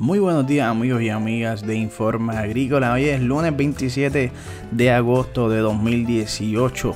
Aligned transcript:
Muy 0.00 0.18
buenos 0.18 0.46
días 0.46 0.66
amigos 0.66 1.02
y 1.02 1.10
amigas 1.10 1.60
de 1.66 1.74
Informa 1.74 2.38
Agrícola. 2.38 2.94
Hoy 2.94 3.04
es 3.04 3.20
lunes 3.20 3.54
27 3.54 4.32
de 4.70 4.90
agosto 4.90 5.50
de 5.50 5.58
2018. 5.58 6.94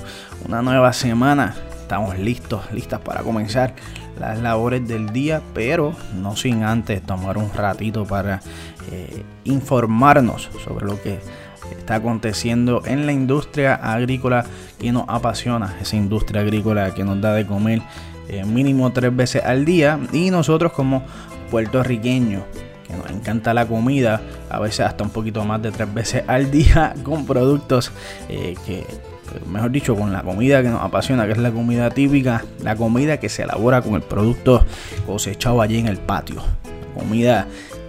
Una 0.48 0.62
nueva 0.62 0.90
semana. 0.94 1.54
Estamos 1.82 2.18
listos, 2.18 2.62
listas 2.72 3.02
para 3.02 3.22
comenzar 3.22 3.74
las 4.18 4.40
labores 4.40 4.88
del 4.88 5.10
día, 5.12 5.42
pero 5.52 5.94
no 6.14 6.34
sin 6.34 6.62
antes 6.62 7.02
tomar 7.02 7.36
un 7.36 7.52
ratito 7.52 8.06
para 8.06 8.40
eh, 8.90 9.22
informarnos 9.44 10.48
sobre 10.64 10.86
lo 10.86 10.98
que 11.02 11.18
está 11.78 11.96
aconteciendo 11.96 12.80
en 12.86 13.04
la 13.04 13.12
industria 13.12 13.74
agrícola 13.74 14.46
que 14.78 14.92
nos 14.92 15.04
apasiona, 15.08 15.76
esa 15.78 15.96
industria 15.96 16.40
agrícola 16.40 16.94
que 16.94 17.04
nos 17.04 17.20
da 17.20 17.34
de 17.34 17.46
comer 17.46 17.82
eh, 18.30 18.46
mínimo 18.46 18.90
tres 18.94 19.14
veces 19.14 19.44
al 19.44 19.66
día 19.66 20.00
y 20.10 20.30
nosotros 20.30 20.72
como 20.72 21.02
puertorriqueños 21.50 22.44
que 22.86 22.94
nos 22.94 23.10
encanta 23.10 23.54
la 23.54 23.66
comida, 23.66 24.20
a 24.50 24.60
veces 24.60 24.80
hasta 24.80 25.04
un 25.04 25.10
poquito 25.10 25.44
más 25.44 25.62
de 25.62 25.72
tres 25.72 25.92
veces 25.92 26.24
al 26.28 26.50
día 26.50 26.94
con 27.02 27.26
productos 27.26 27.92
eh, 28.28 28.54
que, 28.66 28.86
mejor 29.46 29.70
dicho, 29.70 29.96
con 29.96 30.12
la 30.12 30.22
comida 30.22 30.62
que 30.62 30.68
nos 30.68 30.82
apasiona, 30.82 31.26
que 31.26 31.32
es 31.32 31.38
la 31.38 31.50
comida 31.50 31.90
típica, 31.90 32.44
la 32.62 32.76
comida 32.76 33.18
que 33.18 33.28
se 33.28 33.42
elabora 33.42 33.82
con 33.82 33.94
el 33.94 34.02
producto 34.02 34.64
cosechado 35.06 35.60
allí 35.60 35.78
en 35.78 35.88
el 35.88 35.98
patio, 35.98 36.42
comida 36.94 37.46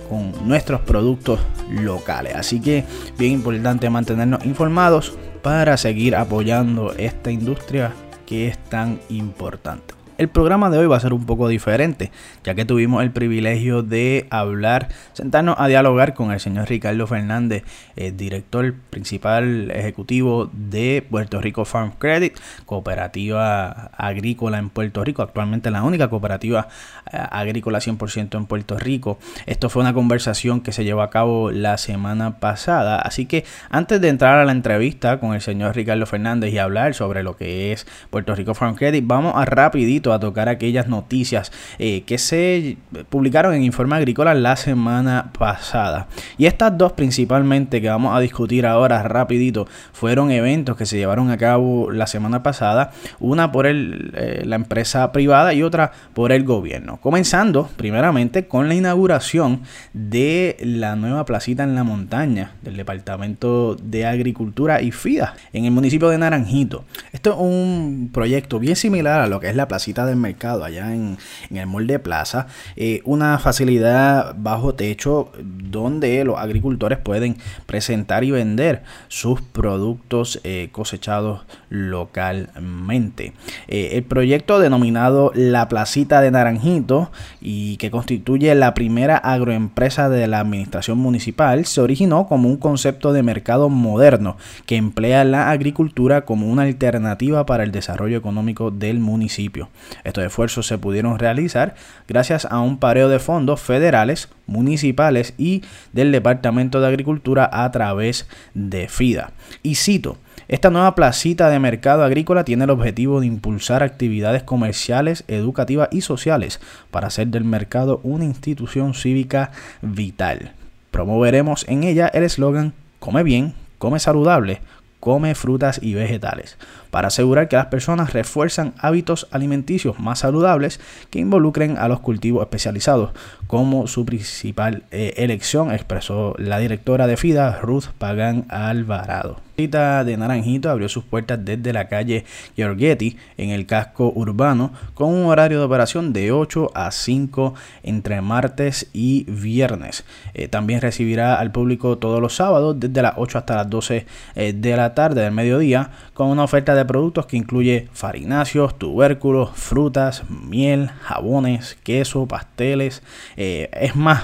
con 0.09 0.47
nuestros 0.47 0.81
productos 0.81 1.39
locales. 1.69 2.35
Así 2.35 2.61
que 2.61 2.83
bien 3.17 3.33
importante 3.33 3.89
mantenernos 3.89 4.45
informados 4.45 5.17
para 5.41 5.77
seguir 5.77 6.15
apoyando 6.15 6.93
esta 6.97 7.31
industria 7.31 7.93
que 8.25 8.47
es 8.47 8.57
tan 8.65 8.99
importante. 9.09 9.93
El 10.17 10.29
programa 10.29 10.69
de 10.69 10.77
hoy 10.77 10.87
va 10.87 10.95
a 10.95 11.01
ser 11.01 11.11
un 11.11 11.25
poco 11.25 11.49
diferente, 11.49 12.09
ya 12.41 12.55
que 12.55 12.63
tuvimos 12.63 13.03
el 13.03 13.11
privilegio 13.11 13.83
de 13.83 14.27
hablar, 14.29 14.87
sentarnos 15.11 15.57
a 15.59 15.67
dialogar 15.67 16.13
con 16.13 16.31
el 16.31 16.39
señor 16.39 16.69
Ricardo 16.69 17.05
Fernández, 17.05 17.65
el 17.97 18.15
director 18.15 18.75
principal 18.91 19.71
ejecutivo 19.71 20.49
de 20.53 21.05
Puerto 21.09 21.41
Rico 21.41 21.65
Farm 21.65 21.91
Credit, 21.99 22.33
cooperativa 22.65 23.91
agrícola 23.97 24.57
en 24.57 24.69
Puerto 24.69 25.03
Rico, 25.03 25.21
actualmente 25.21 25.69
la 25.69 25.83
única 25.83 26.07
cooperativa 26.09 26.69
eh, 27.11 27.17
agrícola 27.31 27.79
100% 27.79 28.37
en 28.37 28.45
Puerto 28.45 28.79
Rico. 28.79 29.19
Esto 29.47 29.69
fue 29.69 29.81
una 29.81 29.93
conversación 29.93 30.61
que 30.61 30.71
se 30.71 30.85
llevó 30.85 31.01
a 31.01 31.09
cabo 31.09 31.51
la 31.51 31.77
semana 31.77 32.39
pasada, 32.39 33.01
así 33.01 33.25
que 33.25 33.43
antes 33.69 33.99
de 33.99 34.07
entrar 34.07 34.39
a 34.39 34.45
la 34.45 34.53
entrevista 34.53 35.19
con 35.19 35.33
el 35.33 35.41
señor 35.41 35.75
Ricardo 35.75 36.05
Fernández 36.05 36.53
y 36.53 36.57
hablar 36.57 36.93
sobre 36.93 37.21
lo 37.21 37.35
que 37.35 37.73
es 37.73 37.85
Puerto 38.09 38.33
Rico 38.33 38.53
Farm 38.53 38.75
Credit, 38.75 39.05
vamos 39.05 39.33
a 39.35 39.43
rapidito 39.43 40.04
a 40.13 40.19
tocar 40.19 40.49
aquellas 40.49 40.87
noticias 40.87 41.51
eh, 41.79 42.03
que 42.05 42.17
se 42.17 42.77
publicaron 43.09 43.53
en 43.53 43.63
Informe 43.63 43.95
Agrícola 43.95 44.33
la 44.33 44.55
semana 44.55 45.31
pasada. 45.37 46.07
Y 46.37 46.45
estas 46.45 46.77
dos 46.77 46.93
principalmente 46.93 47.81
que 47.81 47.89
vamos 47.89 48.15
a 48.15 48.19
discutir 48.19 48.65
ahora 48.65 49.03
rapidito 49.03 49.67
fueron 49.93 50.31
eventos 50.31 50.77
que 50.77 50.85
se 50.85 50.97
llevaron 50.97 51.31
a 51.31 51.37
cabo 51.37 51.91
la 51.91 52.07
semana 52.07 52.43
pasada, 52.43 52.91
una 53.19 53.51
por 53.51 53.67
el, 53.67 54.11
eh, 54.15 54.43
la 54.45 54.55
empresa 54.55 55.11
privada 55.11 55.53
y 55.53 55.63
otra 55.63 55.91
por 56.13 56.31
el 56.31 56.43
gobierno. 56.43 56.97
Comenzando 57.01 57.69
primeramente 57.77 58.47
con 58.47 58.67
la 58.67 58.75
inauguración 58.75 59.61
de 59.93 60.57
la 60.59 60.95
nueva 60.95 61.25
placita 61.25 61.63
en 61.63 61.75
la 61.75 61.83
montaña 61.83 62.53
del 62.61 62.77
Departamento 62.77 63.75
de 63.75 64.05
Agricultura 64.05 64.81
y 64.81 64.91
FIDA 64.91 65.35
en 65.53 65.65
el 65.65 65.71
municipio 65.71 66.09
de 66.09 66.17
Naranjito. 66.17 66.85
Esto 67.11 67.31
es 67.31 67.37
un 67.39 68.09
proyecto 68.13 68.59
bien 68.59 68.75
similar 68.75 69.21
a 69.21 69.27
lo 69.27 69.39
que 69.39 69.49
es 69.49 69.55
la 69.55 69.67
placita 69.67 69.94
del 70.03 70.17
mercado 70.17 70.65
allá 70.65 70.93
en, 70.93 71.17
el 71.51 71.67
molde 71.67 71.99
plaza, 71.99 72.47
eh, 72.75 73.01
una 73.05 73.39
facilidad 73.39 74.35
bajo 74.37 74.75
techo 74.75 75.31
donde 75.41 76.23
los 76.25 76.37
agricultores 76.37 76.97
pueden 76.97 77.37
presentar 77.65 78.23
y 78.23 78.31
vender 78.31 78.83
sus 79.07 79.41
productos 79.41 80.41
eh, 80.43 80.69
cosechados 80.71 81.45
localmente. 81.69 83.33
Eh, 83.67 83.91
el 83.93 84.03
proyecto 84.03 84.59
denominado 84.59 85.31
La 85.35 85.69
Placita 85.69 86.19
de 86.21 86.31
Naranjito 86.31 87.11
y 87.39 87.77
que 87.77 87.91
constituye 87.91 88.53
la 88.55 88.73
primera 88.73 89.17
agroempresa 89.17 90.09
de 90.09 90.27
la 90.27 90.39
administración 90.39 90.97
municipal 90.97 91.65
se 91.65 91.81
originó 91.81 92.27
como 92.27 92.49
un 92.49 92.57
concepto 92.57 93.13
de 93.13 93.23
mercado 93.23 93.69
moderno 93.69 94.37
que 94.65 94.75
emplea 94.75 95.23
la 95.23 95.51
agricultura 95.51 96.25
como 96.25 96.47
una 96.47 96.63
alternativa 96.63 97.45
para 97.45 97.63
el 97.63 97.71
desarrollo 97.71 98.17
económico 98.17 98.71
del 98.71 98.99
municipio. 98.99 99.69
Estos 100.03 100.23
esfuerzos 100.23 100.67
se 100.67 100.77
pudieron 100.77 101.19
realizar 101.19 101.75
gracias 102.07 102.45
a 102.45 102.59
un 102.59 102.77
pareo 102.77 103.09
de 103.09 103.19
fondos 103.19 103.61
federales, 103.61 104.29
municipales 104.47 105.33
y 105.37 105.63
del 105.93 106.11
Departamento 106.11 106.81
de 106.81 106.87
Agricultura 106.87 107.49
a 107.51 107.71
través 107.71 108.27
de 108.53 108.87
FIDA. 108.87 109.31
Y 109.63 109.75
cito, 109.75 110.17
esta 110.47 110.69
nueva 110.69 110.93
placita 110.93 111.49
de 111.49 111.59
mercado 111.59 112.03
agrícola 112.03 112.43
tiene 112.43 112.65
el 112.65 112.69
objetivo 112.69 113.19
de 113.19 113.25
impulsar 113.25 113.81
actividades 113.81 114.43
comerciales, 114.43 115.23
educativas 115.27 115.89
y 115.91 116.01
sociales 116.01 116.59
para 116.91 117.07
hacer 117.07 117.27
del 117.27 117.45
mercado 117.45 117.99
una 118.03 118.25
institución 118.25 118.93
cívica 118.93 119.51
vital. 119.81 120.51
Promoveremos 120.91 121.65
en 121.67 121.83
ella 121.83 122.07
el 122.07 122.23
eslogan 122.23 122.73
Come 122.99 123.23
bien, 123.23 123.53
come 123.77 123.99
saludable, 123.99 124.61
come 125.05 125.35
frutas 125.35 125.79
y 125.83 125.93
vegetales, 125.93 126.57
para 126.89 127.09
asegurar 127.09 127.47
que 127.47 127.57
las 127.57 127.67
personas 127.67 128.11
refuerzan 128.11 128.73
hábitos 128.79 129.27
alimenticios 129.29 129.99
más 129.99 130.17
saludables 130.17 130.79
que 131.11 131.19
involucren 131.19 131.77
a 131.77 131.87
los 131.87 131.99
cultivos 131.99 132.41
especializados 132.41 133.11
como 133.45 133.85
su 133.85 134.03
principal 134.03 134.81
eh, 134.89 135.13
elección, 135.17 135.71
expresó 135.71 136.33
la 136.39 136.57
directora 136.57 137.05
de 137.05 137.17
FIDA, 137.17 137.59
Ruth 137.61 137.85
Pagan 137.99 138.47
Alvarado 138.49 139.45
de 139.57 140.17
Naranjito 140.17 140.69
abrió 140.69 140.89
sus 140.89 141.05
puertas 141.05 141.39
desde 141.43 141.71
la 141.71 141.87
calle 141.87 142.25
Giorgetti 142.57 143.15
en 143.37 143.51
el 143.51 143.65
casco 143.65 144.11
urbano 144.13 144.73
con 144.93 145.13
un 145.13 145.27
horario 145.27 145.59
de 145.59 145.65
operación 145.65 146.11
de 146.11 146.33
8 146.33 146.71
a 146.75 146.91
5 146.91 147.53
entre 147.83 148.19
martes 148.19 148.89
y 148.91 149.23
viernes. 149.29 150.03
Eh, 150.33 150.49
también 150.49 150.81
recibirá 150.81 151.39
al 151.39 151.53
público 151.53 151.97
todos 151.97 152.19
los 152.19 152.35
sábados 152.35 152.77
desde 152.77 153.01
las 153.01 153.13
8 153.15 153.37
hasta 153.37 153.55
las 153.55 153.69
12 153.69 154.05
eh, 154.35 154.53
de 154.53 154.75
la 154.75 154.93
tarde 154.93 155.21
del 155.21 155.31
mediodía 155.31 155.89
con 156.13 156.27
una 156.27 156.43
oferta 156.43 156.75
de 156.75 156.83
productos 156.83 157.25
que 157.25 157.37
incluye 157.37 157.87
farináceos, 157.93 158.77
tubérculos, 158.77 159.51
frutas, 159.53 160.23
miel, 160.29 160.89
jabones, 161.01 161.77
queso, 161.81 162.25
pasteles. 162.27 163.03
Eh, 163.37 163.69
es 163.71 163.95
más, 163.95 164.21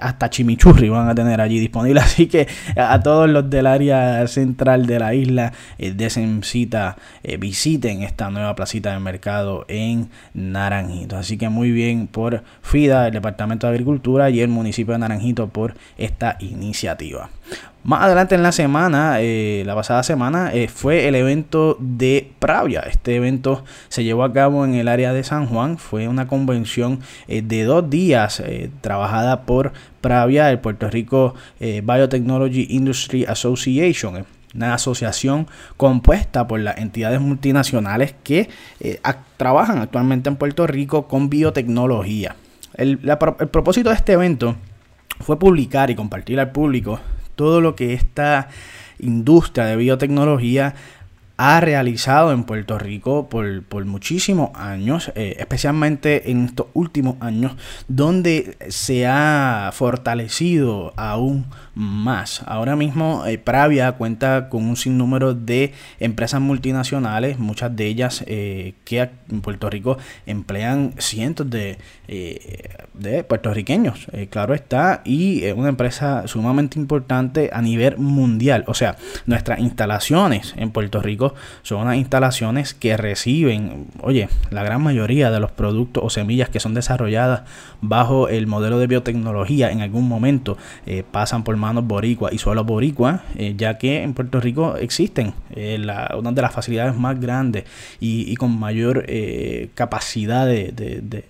hasta 0.00 0.28
chimichurri 0.28 0.88
van 0.88 1.08
a 1.08 1.14
tener 1.14 1.40
allí 1.40 1.60
disponible. 1.60 2.00
Así 2.04 2.26
que 2.26 2.48
a 2.76 3.00
todos 3.00 3.28
los 3.28 3.48
del 3.48 3.68
área 3.68 4.23
central 4.28 4.86
de 4.86 4.98
la 4.98 5.14
isla 5.14 5.52
eh, 5.78 5.94
cita 6.42 6.96
eh, 7.22 7.36
visiten 7.36 8.02
esta 8.02 8.30
nueva 8.30 8.54
placita 8.54 8.92
de 8.92 9.00
mercado 9.00 9.64
en 9.68 10.10
Naranjito. 10.34 11.16
Así 11.16 11.38
que 11.38 11.48
muy 11.48 11.70
bien 11.70 12.06
por 12.06 12.42
FIDA, 12.62 13.06
el 13.06 13.12
Departamento 13.12 13.66
de 13.66 13.72
Agricultura 13.72 14.30
y 14.30 14.40
el 14.40 14.48
municipio 14.48 14.92
de 14.92 14.98
Naranjito 14.98 15.48
por 15.48 15.74
esta 15.98 16.36
iniciativa. 16.40 17.30
Más 17.84 18.02
adelante 18.02 18.34
en 18.34 18.42
la 18.42 18.52
semana, 18.52 19.20
eh, 19.20 19.62
la 19.66 19.74
pasada 19.74 20.02
semana, 20.02 20.52
eh, 20.52 20.68
fue 20.68 21.06
el 21.06 21.14
evento 21.14 21.76
de 21.78 22.32
Pravia. 22.38 22.80
Este 22.80 23.14
evento 23.14 23.62
se 23.88 24.04
llevó 24.04 24.24
a 24.24 24.32
cabo 24.32 24.64
en 24.64 24.74
el 24.74 24.88
área 24.88 25.12
de 25.12 25.22
San 25.22 25.46
Juan. 25.46 25.78
Fue 25.78 26.08
una 26.08 26.26
convención 26.26 27.00
de 27.28 27.64
dos 27.64 27.88
días 27.90 28.42
trabajada 28.80 29.42
por 29.42 29.72
Pravia, 30.04 30.50
el 30.50 30.58
Puerto 30.58 30.90
Rico 30.90 31.34
eh, 31.60 31.80
Biotechnology 31.82 32.66
Industry 32.68 33.24
Association, 33.24 34.26
una 34.54 34.74
asociación 34.74 35.46
compuesta 35.78 36.46
por 36.46 36.60
las 36.60 36.76
entidades 36.76 37.22
multinacionales 37.22 38.14
que 38.22 38.50
eh, 38.80 39.00
trabajan 39.38 39.78
actualmente 39.78 40.28
en 40.28 40.36
Puerto 40.36 40.66
Rico 40.66 41.08
con 41.08 41.30
biotecnología. 41.30 42.36
El 42.74 42.98
propósito 42.98 43.88
de 43.88 43.94
este 43.94 44.12
evento 44.12 44.56
fue 45.20 45.38
publicar 45.38 45.90
y 45.90 45.94
compartir 45.94 46.38
al 46.38 46.52
público 46.52 47.00
todo 47.34 47.60
lo 47.60 47.74
que 47.74 47.94
esta 47.94 48.48
industria 48.98 49.66
de 49.66 49.76
biotecnología 49.76 50.74
ha 51.36 51.60
realizado 51.60 52.32
en 52.32 52.44
Puerto 52.44 52.78
Rico 52.78 53.28
por, 53.28 53.64
por 53.64 53.84
muchísimos 53.84 54.50
años, 54.54 55.10
eh, 55.16 55.36
especialmente 55.38 56.30
en 56.30 56.44
estos 56.44 56.68
últimos 56.74 57.16
años, 57.20 57.56
donde 57.88 58.56
se 58.68 59.06
ha 59.06 59.70
fortalecido 59.72 60.92
aún 60.96 61.46
más. 61.74 62.42
Ahora 62.46 62.76
mismo 62.76 63.26
eh, 63.26 63.38
Pravia 63.38 63.92
cuenta 63.92 64.48
con 64.48 64.64
un 64.64 64.76
sinnúmero 64.76 65.34
de 65.34 65.72
empresas 65.98 66.40
multinacionales, 66.40 67.38
muchas 67.40 67.74
de 67.74 67.86
ellas 67.86 68.22
eh, 68.28 68.74
que 68.84 69.10
en 69.28 69.40
Puerto 69.40 69.68
Rico 69.68 69.98
emplean 70.26 70.94
cientos 70.98 71.50
de, 71.50 71.78
de 72.06 73.24
puertorriqueños, 73.24 74.06
claro 74.30 74.54
está, 74.54 75.02
y 75.04 75.42
es 75.44 75.54
una 75.54 75.70
empresa 75.70 76.28
sumamente 76.28 76.78
importante 76.78 77.50
a 77.52 77.60
nivel 77.60 77.98
mundial. 77.98 78.64
O 78.68 78.74
sea, 78.74 78.96
nuestras 79.26 79.58
instalaciones 79.58 80.54
en 80.56 80.70
Puerto 80.70 81.00
Rico 81.02 81.23
Son 81.62 81.80
unas 81.80 81.96
instalaciones 81.96 82.74
que 82.74 82.96
reciben, 82.96 83.86
oye, 84.02 84.28
la 84.50 84.62
gran 84.62 84.82
mayoría 84.82 85.30
de 85.30 85.40
los 85.40 85.50
productos 85.50 86.02
o 86.04 86.10
semillas 86.10 86.48
que 86.48 86.60
son 86.60 86.74
desarrolladas 86.74 87.42
bajo 87.80 88.28
el 88.28 88.46
modelo 88.46 88.78
de 88.78 88.86
biotecnología 88.86 89.70
en 89.70 89.80
algún 89.80 90.08
momento 90.08 90.56
eh, 90.86 91.04
pasan 91.08 91.44
por 91.44 91.56
manos 91.56 91.86
boricua 91.86 92.30
y 92.32 92.38
suelo 92.38 92.64
boricua, 92.64 93.22
eh, 93.36 93.54
ya 93.56 93.78
que 93.78 94.02
en 94.02 94.14
Puerto 94.14 94.40
Rico 94.40 94.76
existen 94.76 95.34
eh, 95.50 95.78
una 96.16 96.32
de 96.32 96.42
las 96.42 96.52
facilidades 96.52 96.94
más 96.94 97.20
grandes 97.20 97.64
y, 98.00 98.34
con 98.36 98.58
mayor 98.58 99.06
capacidad 99.74 100.46
de 100.46 101.24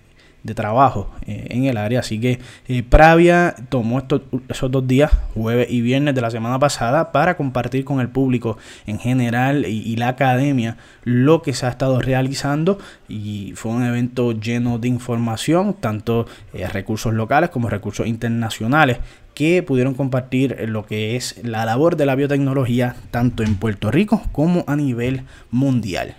trabajo 0.53 1.09
eh, 1.25 1.47
en 1.49 1.65
el 1.65 1.77
área. 1.77 2.01
Así 2.01 2.19
que 2.19 2.39
eh, 2.67 2.83
Pravia 2.83 3.55
tomó 3.69 3.99
estos, 3.99 4.21
esos 4.47 4.69
dos 4.69 4.87
días, 4.87 5.11
jueves 5.33 5.67
y 5.69 5.81
viernes 5.81 6.13
de 6.13 6.21
la 6.21 6.29
semana 6.29 6.59
pasada, 6.59 7.11
para 7.11 7.37
compartir 7.37 7.85
con 7.85 7.99
el 7.99 8.09
público 8.09 8.57
en 8.85 8.99
general 8.99 9.65
y, 9.65 9.95
la 9.95 10.09
academia 10.09 10.75
lo 11.05 11.41
que 11.41 11.53
se 11.53 11.65
ha 11.65 11.69
estado 11.69 12.01
realizando. 12.01 12.77
Y 13.07 13.53
fue 13.55 13.71
un 13.71 13.83
evento 13.83 14.33
lleno 14.33 14.77
de 14.77 14.89
información, 14.89 15.73
tanto 15.73 16.27
eh, 16.53 16.67
recursos 16.67 17.13
locales 17.13 17.49
como 17.49 17.69
recursos 17.69 18.05
internacionales 18.05 18.99
que 19.33 19.63
pudieron 19.63 19.95
compartir 19.95 20.55
lo 20.69 20.85
que 20.85 21.15
es 21.15 21.43
la 21.43 21.65
labor 21.65 21.97
de 21.97 22.05
la 22.05 22.15
biotecnología 22.15 22.95
tanto 23.11 23.43
en 23.43 23.55
Puerto 23.55 23.91
Rico 23.91 24.21
como 24.31 24.63
a 24.67 24.75
nivel 24.75 25.23
mundial. 25.51 26.15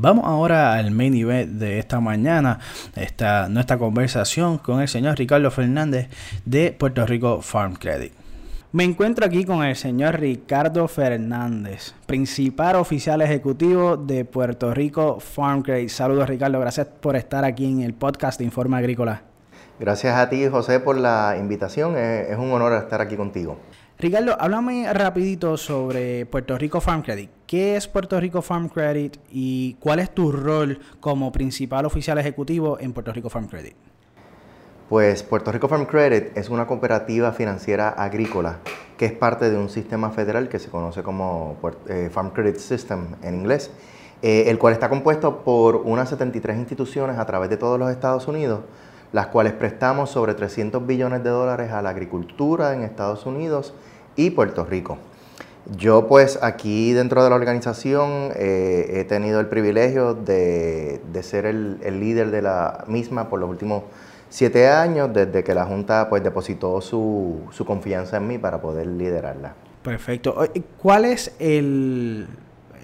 Vamos 0.00 0.26
ahora 0.26 0.74
al 0.74 0.92
main 0.92 1.12
event 1.12 1.58
de 1.58 1.80
esta 1.80 1.98
mañana, 1.98 2.60
esta, 2.94 3.48
nuestra 3.48 3.78
conversación 3.78 4.58
con 4.58 4.80
el 4.80 4.86
señor 4.86 5.18
Ricardo 5.18 5.50
Fernández 5.50 6.08
de 6.44 6.70
Puerto 6.70 7.04
Rico 7.04 7.42
Farm 7.42 7.74
Credit. 7.74 8.12
Me 8.70 8.84
encuentro 8.84 9.26
aquí 9.26 9.44
con 9.44 9.64
el 9.64 9.74
señor 9.74 10.20
Ricardo 10.20 10.86
Fernández, 10.86 11.96
principal 12.06 12.76
oficial 12.76 13.22
ejecutivo 13.22 13.96
de 13.96 14.24
Puerto 14.24 14.72
Rico 14.72 15.18
Farm 15.18 15.62
Credit. 15.62 15.88
Saludos 15.88 16.28
Ricardo, 16.28 16.60
gracias 16.60 16.86
por 16.86 17.16
estar 17.16 17.44
aquí 17.44 17.64
en 17.64 17.80
el 17.80 17.92
podcast 17.92 18.38
de 18.38 18.44
Informe 18.44 18.76
Agrícola. 18.76 19.22
Gracias 19.80 20.14
a 20.14 20.28
ti 20.28 20.46
José 20.46 20.78
por 20.78 20.96
la 20.96 21.36
invitación, 21.40 21.96
es 21.98 22.38
un 22.38 22.52
honor 22.52 22.72
estar 22.74 23.00
aquí 23.00 23.16
contigo. 23.16 23.58
Ricardo, 24.00 24.36
háblame 24.38 24.92
rapidito 24.92 25.56
sobre 25.56 26.24
Puerto 26.24 26.56
Rico 26.56 26.80
Farm 26.80 27.02
Credit. 27.02 27.28
¿Qué 27.48 27.74
es 27.74 27.88
Puerto 27.88 28.20
Rico 28.20 28.42
Farm 28.42 28.68
Credit 28.68 29.16
y 29.28 29.74
cuál 29.80 29.98
es 29.98 30.14
tu 30.14 30.30
rol 30.30 30.78
como 31.00 31.32
principal 31.32 31.84
oficial 31.84 32.16
ejecutivo 32.16 32.78
en 32.78 32.92
Puerto 32.92 33.12
Rico 33.12 33.28
Farm 33.28 33.48
Credit? 33.48 33.74
Pues 34.88 35.24
Puerto 35.24 35.50
Rico 35.50 35.66
Farm 35.66 35.86
Credit 35.86 36.36
es 36.36 36.48
una 36.48 36.68
cooperativa 36.68 37.32
financiera 37.32 37.88
agrícola 37.88 38.60
que 38.96 39.06
es 39.06 39.12
parte 39.12 39.50
de 39.50 39.58
un 39.58 39.68
sistema 39.68 40.10
federal 40.10 40.48
que 40.48 40.60
se 40.60 40.70
conoce 40.70 41.02
como 41.02 41.56
eh, 41.88 42.08
Farm 42.12 42.30
Credit 42.30 42.56
System 42.56 43.16
en 43.24 43.34
inglés, 43.34 43.72
eh, 44.22 44.44
el 44.46 44.58
cual 44.58 44.74
está 44.74 44.88
compuesto 44.88 45.42
por 45.42 45.74
unas 45.74 46.08
73 46.08 46.56
instituciones 46.56 47.18
a 47.18 47.26
través 47.26 47.50
de 47.50 47.56
todos 47.56 47.80
los 47.80 47.90
Estados 47.90 48.28
Unidos, 48.28 48.60
las 49.10 49.26
cuales 49.26 49.54
prestamos 49.54 50.10
sobre 50.10 50.34
300 50.34 50.86
billones 50.86 51.24
de 51.24 51.30
dólares 51.30 51.72
a 51.72 51.82
la 51.82 51.90
agricultura 51.90 52.74
en 52.74 52.82
Estados 52.82 53.26
Unidos 53.26 53.74
y 54.18 54.30
Puerto 54.30 54.66
Rico. 54.66 54.98
Yo 55.76 56.08
pues 56.08 56.38
aquí 56.42 56.92
dentro 56.92 57.22
de 57.22 57.30
la 57.30 57.36
organización 57.36 58.32
eh, 58.34 58.90
he 58.94 59.04
tenido 59.04 59.38
el 59.40 59.46
privilegio 59.46 60.14
de, 60.14 61.00
ser 61.22 61.46
el, 61.46 61.78
líder 62.00 62.30
de 62.30 62.42
la 62.42 62.84
misma 62.88 63.28
por 63.28 63.38
los 63.38 63.48
últimos 63.48 63.84
siete 64.28 64.68
años 64.68 65.10
desde 65.12 65.44
que 65.44 65.54
la 65.54 65.64
Junta 65.64 66.08
pues 66.08 66.22
depositó 66.22 66.80
su, 66.80 67.40
su 67.52 67.64
confianza 67.64 68.16
en 68.16 68.26
mí 68.26 68.38
para 68.38 68.60
poder 68.60 68.86
liderarla. 68.86 69.54
Perfecto. 69.82 70.36
¿Cuál 70.78 71.04
es 71.04 71.34
el, 71.38 72.26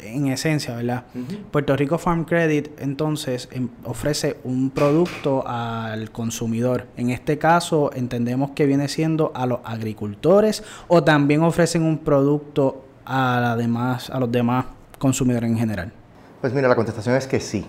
en 0.05 0.29
esencia, 0.29 0.77
¿verdad? 0.77 1.05
Puerto 1.51 1.77
Rico 1.77 1.99
Farm 1.99 2.25
Credit 2.25 2.69
entonces 2.81 3.49
em, 3.53 3.69
ofrece 3.85 4.37
un 4.45 4.71
producto 4.71 5.47
al 5.47 6.11
consumidor. 6.11 6.87
En 6.97 7.11
este 7.11 7.39
caso 7.39 7.91
entendemos 7.95 8.51
que 8.51 8.67
viene 8.67 8.89
siendo 8.89 9.33
a 9.35 9.47
los 9.47 9.61
agricultores 9.65 10.63
o 10.89 11.03
también 11.05 11.43
ofrecen 11.43 11.83
un 11.83 11.99
producto 11.99 12.85
a, 13.05 13.55
demás, 13.59 14.11
a 14.11 14.19
los 14.19 14.31
demás 14.31 14.67
consumidores 14.99 15.51
en 15.51 15.59
general. 15.59 15.93
Pues 16.41 16.53
mira, 16.53 16.69
la 16.69 16.77
contestación 16.77 17.17
es 17.17 17.27
que 17.27 17.41
sí. 17.41 17.65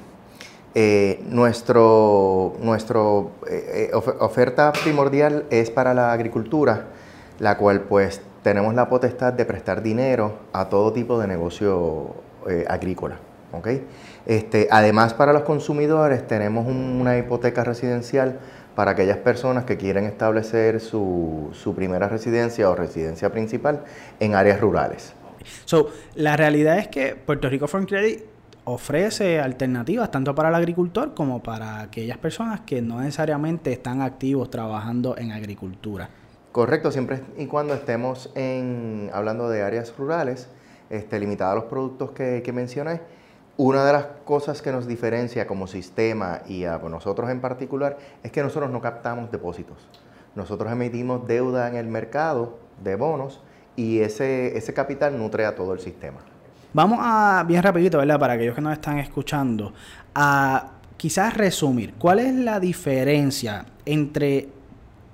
Eh, 0.77 1.23
nuestro 1.29 2.57
nuestro 2.59 3.31
eh, 3.49 3.91
eh, 3.93 3.95
oferta 4.19 4.73
primordial 4.73 5.45
es 5.49 5.69
para 5.71 5.93
la 5.93 6.11
agricultura, 6.11 6.87
la 7.39 7.57
cual 7.57 7.81
pues 7.81 8.21
tenemos 8.43 8.75
la 8.75 8.89
potestad 8.89 9.31
de 9.33 9.45
prestar 9.45 9.81
dinero 9.81 10.33
a 10.51 10.67
todo 10.67 10.91
tipo 10.91 11.17
de 11.17 11.27
negocio 11.27 12.13
eh, 12.49 12.65
agrícola. 12.67 13.17
Este, 14.25 14.67
además, 14.71 15.13
para 15.13 15.33
los 15.33 15.43
consumidores 15.43 16.27
tenemos 16.27 16.67
una 16.67 17.17
hipoteca 17.17 17.63
residencial 17.63 18.39
para 18.75 18.91
aquellas 18.91 19.17
personas 19.17 19.65
que 19.65 19.77
quieren 19.77 20.05
establecer 20.05 20.81
su, 20.81 21.51
primera 21.75 22.09
residencia 22.09 22.69
o 22.69 22.75
residencia 22.75 23.31
principal 23.31 23.83
en 24.19 24.35
áreas 24.35 24.59
rurales. 24.59 25.13
So, 25.65 25.89
la 26.15 26.35
realidad 26.35 26.79
es 26.79 26.87
que 26.87 27.15
Puerto 27.15 27.49
Rico 27.49 27.67
Farm 27.67 27.85
Credit 27.85 28.23
ofrece 28.65 29.39
alternativas 29.39 30.09
tanto 30.09 30.33
para 30.33 30.49
el 30.49 30.55
agricultor 30.55 31.13
como 31.13 31.41
para 31.43 31.81
aquellas 31.81 32.17
personas 32.17 32.61
que 32.61 32.81
no 32.81 32.99
necesariamente 32.99 33.71
están 33.71 34.01
activos 34.01 34.49
trabajando 34.49 35.15
en 35.17 35.31
agricultura. 35.31 36.09
Correcto, 36.51 36.91
siempre 36.91 37.21
y 37.37 37.45
cuando 37.45 37.75
estemos 37.75 38.31
en, 38.33 39.11
hablando 39.13 39.49
de 39.49 39.61
áreas 39.61 39.93
rurales, 39.95 40.47
este, 40.89 41.19
limitada 41.19 41.53
a 41.53 41.55
los 41.55 41.65
productos 41.65 42.11
que, 42.11 42.41
que, 42.43 42.51
mencioné, 42.51 43.01
una 43.57 43.85
de 43.85 43.93
las 43.93 44.05
cosas 44.25 44.61
que 44.61 44.71
nos 44.71 44.87
diferencia 44.87 45.47
como 45.47 45.67
sistema 45.67 46.41
y 46.47 46.65
a 46.65 46.77
nosotros 46.77 47.29
en 47.29 47.39
particular 47.39 47.97
es 48.21 48.31
que 48.31 48.43
nosotros 48.43 48.69
no 48.69 48.81
captamos 48.81 49.31
depósitos. 49.31 49.77
Nosotros 50.35 50.71
emitimos 50.71 51.25
deuda 51.27 51.69
en 51.69 51.75
el 51.75 51.87
mercado 51.87 52.59
de 52.83 52.95
bonos 52.95 53.41
y 53.75 53.99
ese, 53.99 54.57
ese 54.57 54.73
capital 54.73 55.17
nutre 55.17 55.45
a 55.45 55.55
todo 55.55 55.73
el 55.73 55.79
sistema. 55.79 56.19
Vamos 56.73 56.99
a, 57.01 57.45
bien 57.47 57.63
rapidito, 57.63 57.97
¿verdad? 57.97 58.19
Para 58.19 58.33
aquellos 58.33 58.53
que 58.53 58.61
nos 58.61 58.73
están 58.73 58.99
escuchando, 58.99 59.71
a 60.13 60.71
quizás 60.97 61.33
resumir, 61.33 61.93
¿cuál 61.93 62.19
es 62.19 62.35
la 62.35 62.59
diferencia 62.59 63.65
entre 63.85 64.49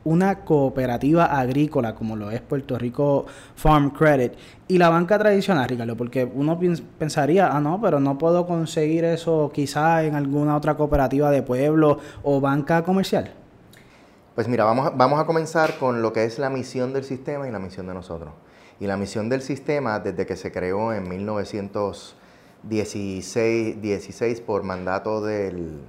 una 0.04 0.40
cooperativa 0.40 1.26
agrícola 1.26 1.96
como 1.96 2.16
lo 2.16 2.32
es 2.32 2.42
Puerto 2.42 2.78
Rico 2.78 3.26
Farm 3.56 3.92
Credit 3.92 4.34
y 4.68 4.78
la 4.78 4.90
banca 4.90 5.20
tradicional, 5.20 5.70
Ricardo, 5.70 5.96
porque 5.96 6.26
uno 6.26 6.60
pensaría, 6.98 7.48
ah, 7.48 7.60
no, 7.60 7.80
pero 7.82 8.00
no 8.00 8.18
puedo 8.18 8.48
conseguir 8.48 9.06
eso 9.06 9.52
quizá 9.54 10.04
en 10.04 10.16
alguna 10.16 10.56
otra 10.56 10.76
cooperativa 10.76 11.30
de 11.30 11.44
pueblo 11.44 12.00
o 12.24 12.42
banca 12.42 12.84
comercial. 12.84 13.34
Pues 14.36 14.48
mira, 14.48 14.64
vamos 14.64 14.88
a, 14.88 14.92
vamos 14.92 15.20
a 15.20 15.26
comenzar 15.26 15.78
con 15.78 16.02
lo 16.02 16.14
que 16.14 16.24
es 16.24 16.40
la 16.40 16.50
misión 16.50 16.94
del 16.94 17.04
sistema 17.04 17.48
y 17.48 17.52
la 17.52 17.60
misión 17.60 17.88
de 17.88 17.94
nosotros. 17.94 18.32
Y 18.80 18.88
la 18.88 18.98
misión 18.98 19.30
del 19.30 19.42
sistema, 19.42 20.00
desde 20.00 20.26
que 20.26 20.36
se 20.36 20.52
creó 20.52 20.94
en 20.94 21.08
1916 21.08 23.82
16 23.82 24.42
por 24.42 24.64
mandato 24.64 25.22
del, 25.22 25.82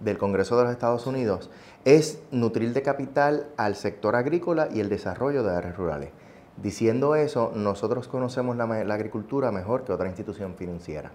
del 0.00 0.16
Congreso 0.16 0.56
de 0.56 0.64
los 0.64 0.72
Estados 0.72 1.06
Unidos, 1.06 1.50
es 1.86 2.18
nutrir 2.32 2.72
de 2.72 2.82
capital 2.82 3.46
al 3.56 3.76
sector 3.76 4.16
agrícola 4.16 4.68
y 4.74 4.80
el 4.80 4.88
desarrollo 4.88 5.44
de 5.44 5.54
áreas 5.54 5.76
rurales. 5.76 6.10
Diciendo 6.60 7.14
eso, 7.14 7.52
nosotros 7.54 8.08
conocemos 8.08 8.56
la, 8.56 8.64
agricultura 8.92 9.52
mejor 9.52 9.84
que 9.84 9.92
otra 9.92 10.08
institución 10.08 10.56
financiera. 10.56 11.12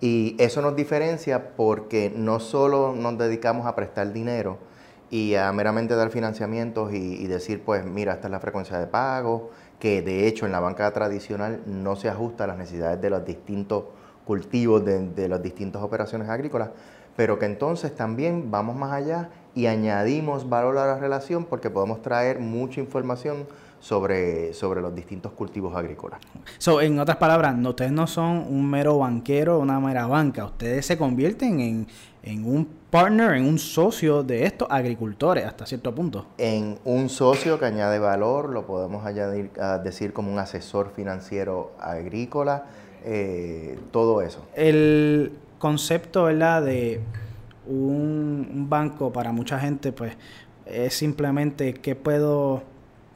Y 0.00 0.34
eso 0.40 0.62
nos 0.62 0.74
diferencia 0.74 1.54
porque 1.54 2.12
no 2.12 2.40
solo 2.40 2.92
nos 2.92 3.18
dedicamos 3.18 3.66
a 3.66 3.76
prestar 3.76 4.12
dinero 4.12 4.58
y 5.10 5.36
a 5.36 5.52
meramente 5.52 5.94
dar 5.94 6.10
financiamientos 6.10 6.92
y, 6.92 7.28
decir, 7.28 7.62
pues 7.62 7.84
mira, 7.84 8.14
esta 8.14 8.26
es 8.26 8.32
la 8.32 8.40
frecuencia 8.40 8.80
de 8.80 8.88
pago, 8.88 9.50
que 9.78 10.02
de 10.02 10.26
hecho 10.26 10.44
en 10.44 10.50
la 10.50 10.58
banca 10.58 10.90
tradicional 10.92 11.62
no 11.66 11.94
se 11.94 12.08
ajusta 12.08 12.44
a 12.44 12.46
las 12.48 12.58
necesidades 12.58 13.00
de 13.00 13.10
los 13.10 13.24
distintos 13.24 13.84
cultivos, 14.24 14.84
de, 14.84 15.28
las 15.28 15.40
distintas 15.40 15.82
operaciones 15.82 16.28
agrícolas, 16.28 16.70
pero 17.16 17.38
que 17.38 17.46
entonces 17.46 17.94
también 17.94 18.50
vamos 18.50 18.74
más 18.74 18.92
allá 18.92 19.30
y 19.54 19.66
añadimos 19.66 20.48
valor 20.48 20.78
a 20.78 20.86
la 20.86 20.98
relación 20.98 21.44
porque 21.44 21.70
podemos 21.70 22.02
traer 22.02 22.38
mucha 22.38 22.80
información 22.80 23.46
sobre, 23.80 24.52
sobre 24.52 24.80
los 24.80 24.94
distintos 24.94 25.32
cultivos 25.32 25.74
agrícolas. 25.74 26.20
So, 26.58 26.80
en 26.80 26.98
otras 26.98 27.16
palabras, 27.16 27.56
ustedes 27.64 27.92
no 27.92 28.06
son 28.06 28.46
un 28.48 28.68
mero 28.70 28.98
banquero, 28.98 29.58
una 29.58 29.80
mera 29.80 30.06
banca, 30.06 30.44
ustedes 30.44 30.86
se 30.86 30.98
convierten 30.98 31.60
en, 31.60 31.86
en 32.22 32.44
un 32.44 32.68
partner, 32.90 33.36
en 33.36 33.46
un 33.46 33.58
socio 33.58 34.22
de 34.22 34.44
estos 34.44 34.68
agricultores 34.70 35.44
hasta 35.46 35.64
cierto 35.66 35.94
punto. 35.94 36.26
En 36.36 36.78
un 36.84 37.08
socio 37.08 37.58
que 37.58 37.64
añade 37.64 37.98
valor, 37.98 38.50
lo 38.50 38.66
podemos 38.66 39.06
añadir, 39.06 39.50
a 39.58 39.78
decir 39.78 40.12
como 40.12 40.30
un 40.30 40.38
asesor 40.38 40.92
financiero 40.94 41.72
agrícola, 41.80 42.64
eh, 43.04 43.78
todo 43.90 44.20
eso. 44.20 44.44
El 44.54 45.32
concepto, 45.58 46.24
¿verdad? 46.24 46.62
De 46.62 47.00
un, 47.70 48.66
banco 48.68 49.12
para 49.12 49.32
mucha 49.32 49.58
gente, 49.58 49.92
pues 49.92 50.16
es 50.66 50.94
simplemente 50.94 51.74
qué 51.74 51.94
puedo, 51.94 52.62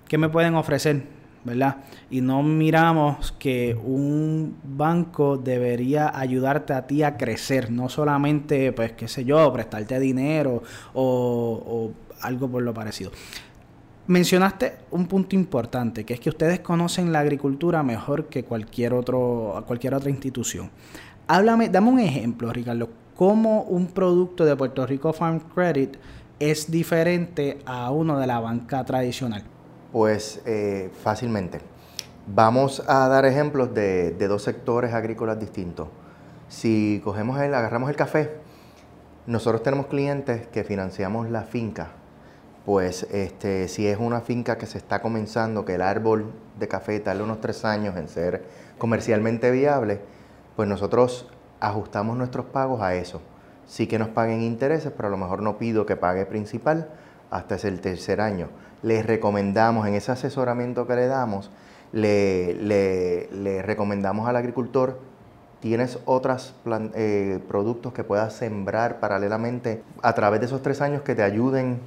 qué 0.09 0.19
me 0.19 0.29
pueden 0.29 0.55
ofrecer 0.55 1.15
¿verdad? 1.45 1.77
Y 2.11 2.23
no 2.23 2.43
miramos 2.43 3.33
que 3.33 3.75
un 3.75 4.57
banco 4.65 5.37
debería 5.37 6.19
ayudarte 6.19 6.73
a 6.73 6.87
ti 6.87 7.03
a 7.03 7.19
crecer, 7.19 7.71
no 7.71 7.91
solamente, 7.91 8.73
pues, 8.73 8.93
qué 8.93 9.09
sé 9.09 9.27
yo, 9.27 9.53
prestarte 9.53 10.01
dinero 10.01 10.63
o, 10.95 11.63
o 11.67 11.93
algo 12.23 12.49
por 12.49 12.63
lo 12.63 12.73
parecido. 12.73 13.11
Mencionaste 14.07 14.75
un 14.91 15.07
punto 15.07 15.37
importante, 15.37 16.05
que 16.05 16.15
es 16.15 16.21
que 16.21 16.31
ustedes 16.31 16.61
conocen 16.61 17.13
la 17.13 17.21
agricultura 17.21 17.83
mejor 17.83 18.27
que 18.27 18.45
cualquier, 18.45 18.93
otro, 18.93 19.63
cualquier 19.67 19.95
otra 19.95 20.11
institución. 20.11 20.71
Háblame, 21.27 21.71
dame 21.71 21.89
un 21.89 22.01
ejemplo, 22.01 22.53
Ricardo, 22.53 22.91
cómo 23.17 23.63
un 23.63 23.87
producto 23.89 24.45
de 24.45 24.57
Puerto 24.57 24.87
Rico 24.87 25.13
Farm 25.13 25.41
Credit 25.41 25.97
es 26.39 26.71
diferente 26.71 27.59
a 27.65 27.91
uno 27.91 28.19
de 28.19 28.27
la 28.27 28.41
banca 28.41 28.85
tradicional. 28.85 29.45
Pues 29.93 30.43
eh, 30.47 30.91
fácilmente. 31.03 31.61
Vamos 32.27 32.83
a 32.89 33.07
dar 33.09 33.27
ejemplos 33.27 33.75
de, 33.75 34.13
dos 34.13 34.43
sectores 34.43 34.95
agrícolas 34.95 35.39
distintos. 35.39 35.89
Si 36.49 37.01
cogemos 37.05 37.41
el, 37.41 37.55
agarramos 37.55 37.91
el 37.91 37.97
café, 37.97 38.31
nosotros 39.27 39.63
tenemos 39.63 39.87
clientes 39.87 40.47
que 40.49 40.65
financiamos 40.65 41.31
la 41.31 41.43
finca. 41.43 41.91
Pues 42.65 43.07
este, 43.13 43.69
si 43.69 43.87
es 43.87 43.99
una 43.99 44.23
finca 44.23 44.57
que 44.57 44.67
se 44.67 44.79
está 44.79 45.03
comenzando, 45.03 45.65
que 45.67 45.75
el 45.75 45.83
árbol 45.83 46.33
de 46.59 46.67
café 46.67 46.99
tarda 46.99 47.23
unos 47.23 47.41
tres 47.41 47.65
años 47.65 47.97
en 47.97 48.09
ser 48.09 48.43
comercialmente 48.79 49.51
viable, 49.51 50.01
pues 50.57 50.67
nosotros 50.67 51.29
ajustamos 51.61 52.17
nuestros 52.17 52.47
pagos 52.47 52.81
a 52.83 52.95
eso. 52.95 53.21
Sí 53.67 53.87
que 53.87 53.99
nos 53.99 54.09
paguen 54.09 54.43
intereses, 54.43 54.93
pero 54.95 55.09
a 55.09 55.11
lo 55.11 55.17
mejor 55.17 55.43
no 55.43 55.59
pido 55.59 55.87
que 55.87 55.97
pague 55.97 56.27
principal 56.27 56.89
hasta 57.31 57.57
el 57.57 57.81
tercer 57.81 58.21
año 58.21 58.49
les 58.85 59.05
recomendamos, 59.07 59.89
en 59.89 59.95
ese 59.95 60.13
asesoramiento 60.13 60.87
que 60.87 60.95
le 60.95 61.07
damos, 61.07 61.51
le, 61.93 63.63
recomendamos 63.65 64.29
al 64.29 64.37
agricultor, 64.37 64.99
tienes 65.61 65.99
otros 66.05 66.55
eh, 66.95 67.41
productos 67.49 67.95
que 67.95 68.05
puedas 68.05 68.35
sembrar 68.35 69.01
paralelamente 69.01 69.83
a 70.03 70.13
través 70.13 70.41
de 70.41 70.47
esos 70.47 70.63
tres 70.63 70.83
años 70.83 71.01
que 71.01 71.15
te 71.15 71.23
ayuden 71.23 71.81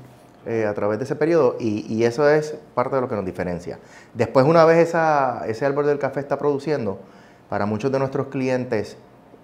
eh, 0.47 0.65
a 0.65 0.73
través 0.73 0.97
de 0.97 1.05
ese 1.05 1.15
periodo 1.15 1.55
y, 1.59 2.03
eso 2.03 2.27
es 2.27 2.55
parte 2.73 2.95
de 2.95 3.01
lo 3.01 3.07
que 3.07 3.15
nos 3.15 3.25
diferencia. 3.25 3.77
Después, 4.15 4.47
una 4.47 4.65
vez 4.65 4.79
ese 4.79 5.65
árbol 5.65 5.85
del 5.85 5.99
café 5.99 6.19
está 6.19 6.39
produciendo, 6.39 6.99
para 7.47 7.67
muchos 7.67 7.91
de 7.91 7.99
nuestros 7.99 8.27
clientes 8.27 8.97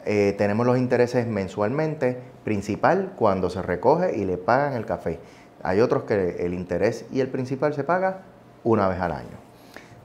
eh, 0.06 0.36
tenemos 0.38 0.66
los 0.66 0.78
intereses 0.78 1.28
mensualmente, 1.28 2.20
principal 2.44 3.14
cuando 3.16 3.50
se 3.50 3.62
recoge 3.62 4.16
y 4.16 4.26
le 4.26 4.38
pagan 4.38 4.74
el 4.74 4.86
café. 4.86 5.20
Hay 5.64 5.80
otros 5.80 6.04
que 6.04 6.46
el 6.46 6.54
interés 6.54 7.06
y 7.12 7.22
el 7.22 7.30
principal 7.30 7.74
se 7.74 7.84
paga 7.84 8.22
una 8.64 8.88
vez 8.88 9.00
al 9.00 9.14
año. 9.14 9.38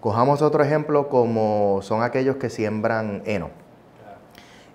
Cojamos 0.01 0.43
otro 0.43 0.63
ejemplo 0.63 1.09
como 1.09 1.81
son 1.83 2.03
aquellos 2.03 2.37
que 2.37 2.51
siembran 2.51 3.23
heno. 3.27 3.51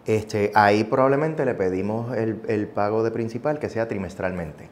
Este, 0.06 0.52
ahí 0.54 0.84
probablemente 0.84 1.46
le 1.46 1.54
pedimos 1.54 2.14
el, 2.18 2.68
pago 2.68 3.04
de 3.04 3.12
principal 3.12 3.58
que 3.60 3.70
sea 3.70 3.88
trimestralmente. 3.88 4.68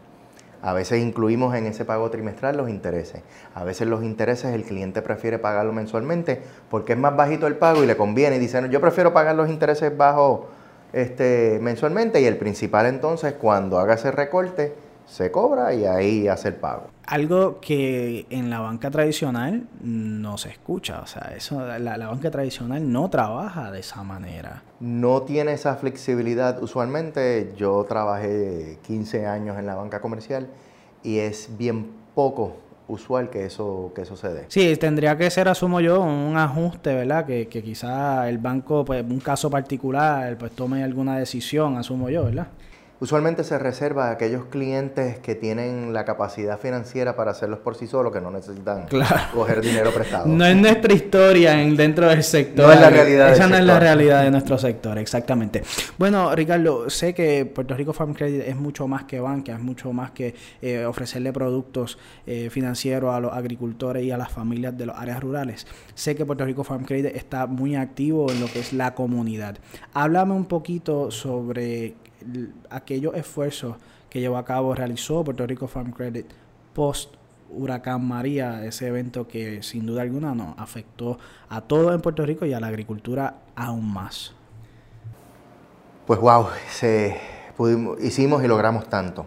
A 0.61 0.73
veces 0.73 1.01
incluimos 1.01 1.55
en 1.55 1.65
ese 1.65 1.85
pago 1.85 2.09
trimestral 2.09 2.57
los 2.57 2.69
intereses. 2.69 3.23
A 3.55 3.63
veces 3.63 3.87
los 3.87 4.03
intereses 4.03 4.53
el 4.53 4.63
cliente 4.63 5.01
prefiere 5.01 5.39
pagarlo 5.39 5.73
mensualmente 5.73 6.41
porque 6.69 6.93
es 6.93 6.99
más 6.99 7.15
bajito 7.15 7.47
el 7.47 7.55
pago 7.55 7.83
y 7.83 7.87
le 7.87 7.97
conviene. 7.97 8.35
Y 8.35 8.39
dice, 8.39 8.61
yo 8.69 8.79
prefiero 8.79 9.13
pagar 9.13 9.35
los 9.35 9.49
intereses 9.49 9.95
bajos 9.95 10.41
este, 10.93 11.59
mensualmente 11.61 12.21
y 12.21 12.25
el 12.25 12.37
principal 12.37 12.85
entonces 12.85 13.33
cuando 13.33 13.79
haga 13.79 13.95
ese 13.95 14.11
recorte 14.11 14.73
se 15.11 15.29
cobra 15.29 15.73
y 15.73 15.83
ahí 15.83 16.27
hace 16.29 16.47
el 16.47 16.55
pago. 16.55 16.87
Algo 17.05 17.59
que 17.59 18.25
en 18.29 18.49
la 18.49 18.61
banca 18.61 18.89
tradicional 18.89 19.67
no 19.81 20.37
se 20.37 20.49
escucha, 20.49 21.01
o 21.01 21.05
sea, 21.05 21.33
eso, 21.35 21.59
la, 21.67 21.97
la, 21.97 22.07
banca 22.07 22.31
tradicional 22.31 22.89
no 22.89 23.09
trabaja 23.09 23.71
de 23.71 23.81
esa 23.81 24.03
manera. 24.03 24.63
No 24.79 25.23
tiene 25.23 25.51
esa 25.51 25.75
flexibilidad. 25.75 26.63
Usualmente 26.63 27.53
yo 27.57 27.85
trabajé 27.89 28.79
15 28.83 29.27
años 29.27 29.59
en 29.59 29.65
la 29.65 29.75
banca 29.75 29.99
comercial 29.99 30.47
y 31.03 31.17
es 31.17 31.49
bien 31.57 31.91
poco 32.15 32.55
usual 32.87 33.29
que 33.29 33.45
eso, 33.45 33.91
que 33.93 34.03
eso 34.03 34.15
se 34.15 34.29
dé. 34.29 34.45
Sí, 34.47 34.77
tendría 34.77 35.17
que 35.17 35.29
ser, 35.29 35.49
asumo 35.49 35.81
yo, 35.81 35.99
un 36.01 36.37
ajuste, 36.37 36.95
¿verdad? 36.95 37.25
Que, 37.25 37.49
que 37.49 37.61
quizá 37.61 38.29
el 38.29 38.37
banco, 38.37 38.85
pues 38.85 39.03
un 39.03 39.19
caso 39.19 39.49
particular, 39.49 40.37
pues 40.37 40.53
tome 40.53 40.81
alguna 40.85 41.17
decisión, 41.17 41.77
asumo 41.77 42.09
yo, 42.09 42.23
¿verdad? 42.23 42.47
Usualmente 43.01 43.43
se 43.43 43.57
reserva 43.57 44.09
a 44.09 44.11
aquellos 44.11 44.45
clientes 44.45 45.17
que 45.17 45.33
tienen 45.33 45.91
la 45.91 46.05
capacidad 46.05 46.59
financiera 46.59 47.15
para 47.15 47.31
hacerlos 47.31 47.57
por 47.57 47.73
sí 47.73 47.87
solos, 47.87 48.13
que 48.13 48.21
no 48.21 48.29
necesitan 48.29 48.85
coger 49.33 49.59
dinero 49.59 49.91
prestado. 49.91 50.27
No 50.27 50.45
es 50.45 50.55
nuestra 50.55 50.93
historia 50.93 51.59
en, 51.59 51.75
dentro 51.75 52.07
del 52.07 52.23
sector. 52.23 52.67
No 52.67 52.71
es 52.71 52.79
la 52.79 52.91
realidad. 52.91 53.33
Esa 53.33 53.47
no 53.47 53.57
es 53.57 53.63
la 53.63 53.79
realidad 53.79 54.21
de 54.21 54.29
nuestro 54.29 54.55
sector, 54.59 54.99
exactamente. 54.99 55.63
Bueno, 55.97 56.35
Ricardo, 56.35 56.91
sé 56.91 57.15
que 57.15 57.47
Puerto 57.47 57.75
Rico 57.75 57.91
Farm 57.91 58.13
Credit 58.13 58.43
es 58.47 58.55
mucho 58.55 58.87
más 58.87 59.05
que 59.05 59.19
banca, 59.19 59.53
es 59.53 59.59
mucho 59.59 59.91
más 59.91 60.11
que 60.11 60.35
eh, 60.61 60.85
ofrecerle 60.85 61.33
productos 61.33 61.97
eh, 62.27 62.51
financieros 62.51 63.15
a 63.15 63.19
los 63.19 63.33
agricultores 63.33 64.03
y 64.03 64.11
a 64.11 64.17
las 64.17 64.31
familias 64.31 64.77
de 64.77 64.85
las 64.85 64.99
áreas 64.99 65.21
rurales. 65.21 65.65
Sé 65.95 66.15
que 66.15 66.23
Puerto 66.23 66.45
Rico 66.45 66.63
Farm 66.63 66.85
Credit 66.85 67.15
está 67.15 67.47
muy 67.47 67.75
activo 67.75 68.31
en 68.31 68.39
lo 68.39 68.45
que 68.45 68.59
es 68.59 68.73
la 68.73 68.93
comunidad. 68.93 69.57
Háblame 69.91 70.35
un 70.35 70.45
poquito 70.45 71.09
sobre 71.09 71.95
aquellos 72.69 73.15
esfuerzos 73.15 73.75
que 74.09 74.19
llevó 74.19 74.37
a 74.37 74.45
cabo, 74.45 74.75
realizó 74.75 75.23
Puerto 75.23 75.47
Rico 75.47 75.67
Farm 75.67 75.91
Credit 75.91 76.25
post 76.73 77.15
Huracán 77.53 78.05
María, 78.07 78.65
ese 78.65 78.87
evento 78.87 79.27
que 79.27 79.61
sin 79.61 79.85
duda 79.85 80.03
alguna 80.03 80.33
nos 80.33 80.57
afectó 80.57 81.17
a 81.49 81.61
todo 81.61 81.93
en 81.93 82.01
Puerto 82.01 82.25
Rico 82.25 82.45
y 82.45 82.53
a 82.53 82.59
la 82.59 82.67
agricultura 82.67 83.35
aún 83.55 83.91
más. 83.91 84.33
Pues 86.07 86.19
wow, 86.19 86.47
se, 86.69 87.19
hicimos 88.01 88.43
y 88.43 88.47
logramos 88.47 88.89
tanto. 88.89 89.25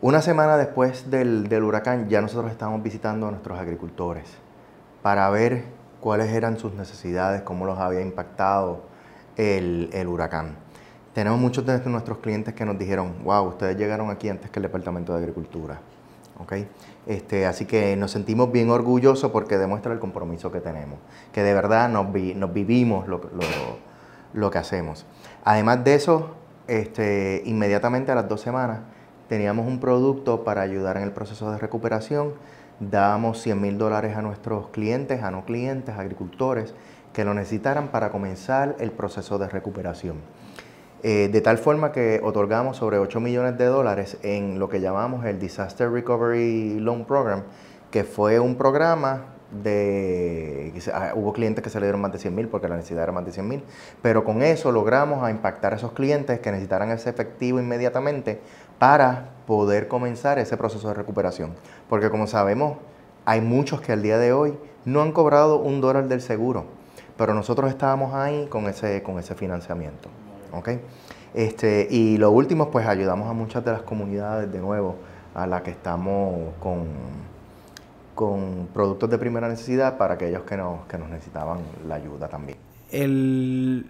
Una 0.00 0.20
semana 0.20 0.56
después 0.56 1.10
del, 1.10 1.46
huracán 1.62 2.08
ya 2.08 2.20
nosotros 2.20 2.50
estábamos 2.50 2.82
visitando 2.82 3.28
a 3.28 3.30
nuestros 3.30 3.58
agricultores 3.58 4.24
para 5.02 5.30
ver 5.30 5.64
cuáles 6.00 6.30
eran 6.30 6.58
sus 6.58 6.72
necesidades, 6.74 7.42
cómo 7.42 7.66
los 7.66 7.78
había 7.78 8.00
impactado 8.00 8.82
el 9.36 10.06
huracán. 10.08 10.61
Tenemos 11.14 11.38
muchos 11.38 11.66
de 11.66 11.78
nuestros 11.90 12.18
clientes 12.18 12.54
que 12.54 12.64
nos 12.64 12.78
dijeron, 12.78 13.16
wow, 13.24 13.48
ustedes 13.48 13.76
llegaron 13.76 14.10
aquí 14.10 14.30
antes 14.30 14.50
que 14.50 14.58
el 14.58 14.62
Departamento 14.62 15.12
de 15.12 15.18
Agricultura. 15.18 15.78
¿Okay? 16.38 16.66
Este, 17.06 17.44
así 17.44 17.66
que 17.66 17.94
nos 17.96 18.10
sentimos 18.10 18.50
bien 18.50 18.70
orgullosos 18.70 19.30
porque 19.30 19.58
demuestra 19.58 19.92
el 19.92 19.98
compromiso 19.98 20.50
que 20.50 20.60
tenemos, 20.60 20.98
que 21.32 21.42
de 21.42 21.52
verdad 21.52 21.90
nos, 21.90 22.10
vivimos 22.12 23.06
lo, 23.06 24.50
que 24.50 24.58
hacemos. 24.58 25.04
Además 25.44 25.84
de 25.84 25.94
eso, 25.94 26.30
este, 26.66 27.42
inmediatamente 27.44 28.10
a 28.10 28.14
las 28.14 28.28
dos 28.28 28.40
semanas 28.40 28.80
teníamos 29.28 29.66
un 29.66 29.80
producto 29.80 30.44
para 30.44 30.62
ayudar 30.62 30.96
en 30.96 31.02
el 31.02 31.12
proceso 31.12 31.52
de 31.52 31.58
recuperación. 31.58 32.32
Dábamos 32.80 33.42
100 33.42 33.60
mil 33.60 33.78
dólares 33.78 34.16
a 34.16 34.22
nuestros 34.22 34.68
clientes, 34.68 35.22
a 35.22 35.30
no 35.30 35.44
clientes, 35.44 35.94
agricultores, 35.94 36.74
que 37.12 37.24
lo 37.24 37.34
necesitaran 37.34 37.88
para 37.88 38.10
comenzar 38.10 38.76
el 38.80 38.90
proceso 38.90 39.38
de 39.38 39.48
recuperación. 39.48 40.16
Eh, 41.04 41.28
de 41.32 41.40
tal 41.40 41.58
forma 41.58 41.90
que 41.90 42.20
otorgamos 42.22 42.76
sobre 42.76 42.98
8 42.98 43.18
millones 43.18 43.58
de 43.58 43.64
dólares 43.64 44.18
en 44.22 44.60
lo 44.60 44.68
que 44.68 44.80
llamamos 44.80 45.24
el 45.24 45.40
Disaster 45.40 45.90
Recovery 45.90 46.78
Loan 46.78 47.04
Program, 47.06 47.42
que 47.90 48.04
fue 48.04 48.38
un 48.38 48.54
programa 48.54 49.22
de... 49.50 50.72
Ah, 50.94 51.12
hubo 51.16 51.32
clientes 51.32 51.62
que 51.64 51.70
se 51.70 51.80
le 51.80 51.86
dieron 51.86 52.00
más 52.00 52.12
de 52.12 52.18
100 52.18 52.34
mil 52.34 52.46
porque 52.46 52.68
la 52.68 52.76
necesidad 52.76 53.02
era 53.02 53.10
más 53.10 53.24
de 53.24 53.32
100 53.32 53.48
mil, 53.48 53.64
pero 54.00 54.22
con 54.22 54.42
eso 54.42 54.70
logramos 54.70 55.24
a 55.24 55.30
impactar 55.32 55.72
a 55.72 55.76
esos 55.76 55.90
clientes 55.90 56.38
que 56.38 56.52
necesitaran 56.52 56.90
ese 56.92 57.10
efectivo 57.10 57.58
inmediatamente 57.58 58.40
para 58.78 59.30
poder 59.46 59.88
comenzar 59.88 60.38
ese 60.38 60.56
proceso 60.56 60.86
de 60.86 60.94
recuperación. 60.94 61.54
Porque 61.88 62.10
como 62.10 62.28
sabemos, 62.28 62.78
hay 63.24 63.40
muchos 63.40 63.80
que 63.80 63.90
al 63.90 64.02
día 64.02 64.18
de 64.18 64.32
hoy 64.32 64.56
no 64.84 65.02
han 65.02 65.10
cobrado 65.10 65.58
un 65.58 65.80
dólar 65.80 66.06
del 66.06 66.20
seguro, 66.20 66.64
pero 67.16 67.34
nosotros 67.34 67.70
estábamos 67.70 68.14
ahí 68.14 68.46
con 68.46 68.66
ese, 68.66 69.02
con 69.02 69.18
ese 69.18 69.34
financiamiento. 69.34 70.08
¿Ok? 70.52 70.68
Este, 71.34 71.88
y 71.90 72.18
lo 72.18 72.30
último, 72.30 72.70
pues 72.70 72.86
ayudamos 72.86 73.28
a 73.28 73.32
muchas 73.32 73.64
de 73.64 73.72
las 73.72 73.82
comunidades 73.82 74.52
de 74.52 74.58
nuevo 74.60 74.96
a 75.34 75.46
las 75.46 75.62
que 75.62 75.70
estamos 75.70 76.54
con, 76.60 76.86
con 78.14 78.68
productos 78.72 79.08
de 79.08 79.18
primera 79.18 79.48
necesidad 79.48 79.96
para 79.96 80.14
aquellos 80.14 80.42
que 80.42 80.56
nos, 80.56 80.86
que 80.86 80.98
nos 80.98 81.08
necesitaban 81.08 81.58
la 81.88 81.94
ayuda 81.94 82.28
también. 82.28 82.58
El 82.90 83.86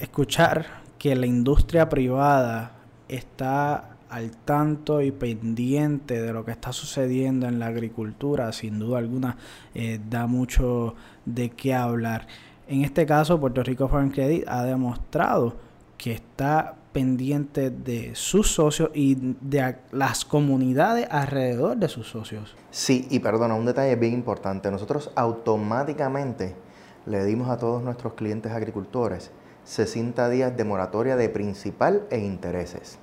escuchar 0.00 0.66
que 0.98 1.16
la 1.16 1.26
industria 1.26 1.88
privada 1.88 2.72
está 3.08 3.96
al 4.10 4.32
tanto 4.32 5.00
y 5.02 5.12
pendiente 5.12 6.20
de 6.20 6.32
lo 6.32 6.44
que 6.44 6.50
está 6.50 6.72
sucediendo 6.72 7.46
en 7.46 7.58
la 7.58 7.66
agricultura, 7.66 8.52
sin 8.52 8.78
duda 8.78 8.98
alguna, 8.98 9.36
eh, 9.74 10.00
da 10.10 10.26
mucho 10.26 10.94
de 11.24 11.50
qué 11.50 11.74
hablar. 11.74 12.26
En 12.66 12.84
este 12.84 13.06
caso, 13.06 13.40
Puerto 13.40 13.62
Rico 13.62 13.88
Farm 13.88 14.10
Credit 14.10 14.44
ha 14.48 14.64
demostrado 14.64 15.56
que 16.00 16.12
está 16.12 16.76
pendientes 16.92 17.84
de 17.84 18.14
sus 18.14 18.50
socios 18.50 18.90
y 18.94 19.16
de 19.42 19.76
las 19.92 20.24
comunidades 20.24 21.06
alrededor 21.10 21.76
de 21.76 21.88
sus 21.88 22.08
socios. 22.08 22.56
Sí, 22.70 23.06
y 23.10 23.18
perdona, 23.18 23.54
un 23.54 23.66
detalle 23.66 23.94
bien 23.96 24.14
importante. 24.14 24.70
Nosotros 24.70 25.10
automáticamente 25.14 26.56
le 27.04 27.22
dimos 27.26 27.50
a 27.50 27.58
todos 27.58 27.82
nuestros 27.82 28.14
clientes 28.14 28.50
agricultores 28.50 29.30
60 29.64 30.30
días 30.30 30.56
de 30.56 30.64
moratoria 30.64 31.16
de 31.16 31.28
principal 31.28 32.06
e 32.10 32.18
intereses. 32.18 32.98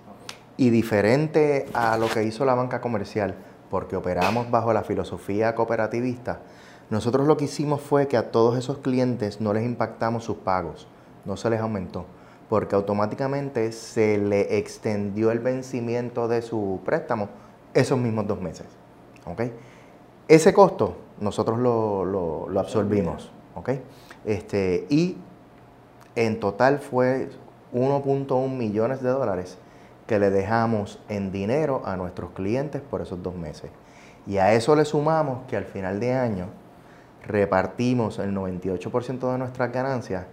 Y 0.58 0.72
diferente 0.72 1.68
a 1.75 2.00
lo 2.00 2.10
que 2.10 2.24
hizo 2.24 2.46
la 2.46 2.56
banca 2.56 2.82
comercial, 2.82 3.36
porque 3.70 3.96
operamos 3.96 4.50
bajo 4.50 4.74
la 4.74 4.84
filosofía 4.84 5.54
cooperativista, 5.54 6.42
nosotros 6.89 7.27
lo 7.27 7.38
que 7.38 7.46
hicimos 7.46 7.80
fue 7.80 8.08
que 8.08 8.18
a 8.18 8.32
todos 8.32 8.58
esos 8.58 8.80
clientes 8.80 9.39
no 9.39 9.54
les 9.54 9.63
impactamos 9.66 10.24
sus 10.24 10.38
pagos, 10.38 10.88
no 11.25 11.38
se 11.38 11.51
les 11.51 11.60
aumentó, 11.60 12.08
porque 12.50 12.75
automáticamente 12.75 13.72
se 13.72 14.18
le 14.18 14.58
extendió 14.58 15.32
el 15.32 15.39
vencimiento 15.39 16.27
de 16.27 16.42
su 16.42 16.80
préstamo 16.86 17.30
esos 17.74 18.00
mismos 18.00 18.27
dos 18.27 18.42
meses. 18.42 18.66
Ese 20.27 20.54
costo 20.54 20.98
nosotros 21.20 21.60
lo, 21.60 22.48
absorbimos. 22.60 23.32
Este, 24.25 24.86
y 24.89 25.18
en 26.16 26.39
total 26.39 26.80
fue 26.80 27.30
1.1 27.74 28.50
millones 28.50 29.01
de 29.01 29.10
dólares 29.10 29.58
que 30.06 30.20
le 30.20 30.30
dejamos 30.30 31.00
en 31.10 31.32
dinero 31.32 31.82
a 31.86 31.98
nuestros 31.98 32.32
clientes 32.32 32.82
por 32.82 33.01
esos 33.01 33.22
dos 33.22 33.36
meses. 33.36 33.72
Y 34.25 34.38
a 34.38 34.54
eso 34.54 34.75
le 34.75 34.86
sumamos 34.86 35.46
que 35.48 35.58
al 35.58 35.66
final 35.66 36.00
de 36.00 36.13
año 36.13 36.48
repartimos 37.25 38.20
el 38.20 38.34
98% 38.34 39.32
de 39.32 39.38
nuestras 39.38 39.72
ganancias 39.72 40.25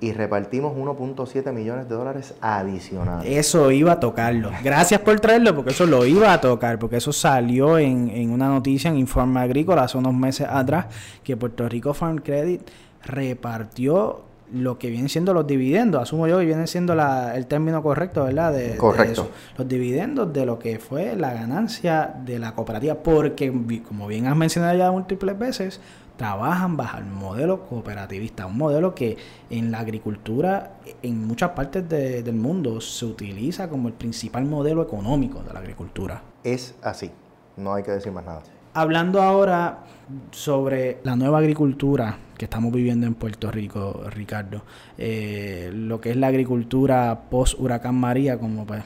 y 0.00 0.12
repartimos 0.12 0.76
1.7 0.76 1.52
millones 1.52 1.88
de 1.88 1.94
dólares 1.94 2.34
adicionales. 2.40 3.30
Eso 3.30 3.70
iba 3.70 3.92
a 3.92 4.00
tocarlo. 4.00 4.50
Gracias 4.62 5.00
por 5.00 5.18
traerlo, 5.20 5.54
porque 5.54 5.70
eso 5.70 5.86
lo 5.86 6.04
iba 6.04 6.32
a 6.32 6.40
tocar, 6.40 6.78
porque 6.78 6.96
eso 6.96 7.12
salió 7.12 7.78
en, 7.78 8.10
en 8.10 8.30
una 8.30 8.48
noticia 8.48 8.90
en 8.90 8.98
Informe 8.98 9.40
Agrícola 9.40 9.84
hace 9.84 9.96
unos 9.96 10.14
meses 10.14 10.46
atrás, 10.50 10.86
que 11.24 11.36
Puerto 11.36 11.68
Rico 11.68 11.94
Farm 11.94 12.18
Credit 12.18 12.60
repartió 13.04 14.26
lo 14.52 14.78
que 14.78 14.90
vienen 14.90 15.08
siendo 15.08 15.34
los 15.34 15.46
dividendos, 15.46 16.02
asumo 16.02 16.26
yo 16.28 16.38
que 16.38 16.44
viene 16.44 16.66
siendo 16.66 16.94
el 16.94 17.46
término 17.46 17.82
correcto, 17.82 18.24
¿verdad? 18.24 18.52
De, 18.52 18.76
Correcto. 18.76 19.30
Los 19.58 19.68
dividendos 19.68 20.32
de 20.32 20.46
lo 20.46 20.58
que 20.58 20.78
fue 20.78 21.16
la 21.16 21.32
ganancia 21.32 22.14
de 22.24 22.38
la 22.38 22.54
cooperativa, 22.54 22.94
porque 22.94 23.52
como 23.86 24.06
bien 24.06 24.26
has 24.26 24.36
mencionado 24.36 24.76
ya 24.76 24.90
múltiples 24.90 25.38
veces, 25.38 25.80
trabajan 26.16 26.76
bajo 26.76 26.98
el 26.98 27.04
modelo 27.04 27.66
cooperativista, 27.66 28.46
un 28.46 28.58
modelo 28.58 28.94
que 28.94 29.16
en 29.50 29.70
la 29.70 29.80
agricultura 29.80 30.78
en 31.02 31.26
muchas 31.26 31.50
partes 31.50 31.88
del 31.88 32.34
mundo 32.34 32.80
se 32.80 33.04
utiliza 33.04 33.68
como 33.68 33.88
el 33.88 33.94
principal 33.94 34.44
modelo 34.44 34.82
económico 34.82 35.42
de 35.42 35.52
la 35.52 35.60
agricultura. 35.60 36.22
Es 36.42 36.74
así, 36.82 37.10
no 37.56 37.74
hay 37.74 37.82
que 37.82 37.92
decir 37.92 38.12
más 38.12 38.24
nada. 38.24 38.42
Hablando 38.74 39.22
ahora 39.22 39.84
sobre 40.32 40.98
la 41.02 41.16
nueva 41.16 41.38
agricultura 41.38 42.18
que 42.36 42.44
estamos 42.44 42.72
viviendo 42.72 43.06
en 43.06 43.14
Puerto 43.14 43.50
Rico, 43.50 44.04
Ricardo, 44.10 44.62
eh, 44.98 45.70
lo 45.72 46.00
que 46.00 46.10
es 46.10 46.16
la 46.16 46.26
agricultura 46.26 47.22
post 47.30 47.58
huracán 47.58 47.94
María, 47.94 48.38
como 48.38 48.66
pues 48.66 48.84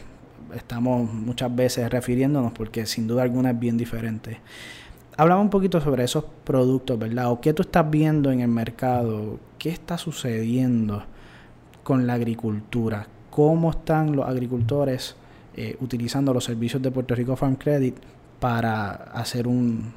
estamos 0.55 1.13
muchas 1.13 1.55
veces 1.55 1.91
refiriéndonos, 1.91 2.53
porque 2.53 2.87
sin 2.87 3.07
duda 3.07 3.23
alguna 3.23 3.51
es 3.51 3.59
bien 3.59 3.77
diferente. 3.77 4.39
Hablaba 5.21 5.43
un 5.43 5.51
poquito 5.51 5.83
sobre 5.83 6.03
esos 6.05 6.25
productos, 6.45 6.99
¿verdad? 6.99 7.31
O 7.31 7.43
qué 7.43 7.53
tú 7.53 7.61
estás 7.61 7.91
viendo 7.91 8.33
en 8.33 8.41
el 8.41 8.49
mercado, 8.49 9.39
qué 9.59 9.69
está 9.69 9.99
sucediendo 9.99 11.03
con 11.83 12.07
la 12.07 12.15
agricultura, 12.15 13.07
cómo 13.29 13.69
están 13.69 14.17
los 14.17 14.27
agricultores 14.27 15.17
eh, 15.55 15.77
utilizando 15.83 16.33
los 16.33 16.45
servicios 16.45 16.81
de 16.81 16.91
Puerto 16.91 17.15
Rico 17.15 17.37
Farm 17.37 17.57
Credit 17.57 17.95
para 18.41 18.93
hacer 19.13 19.47
una 19.47 19.93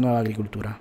nueva 0.00 0.20
agricultura? 0.20 0.78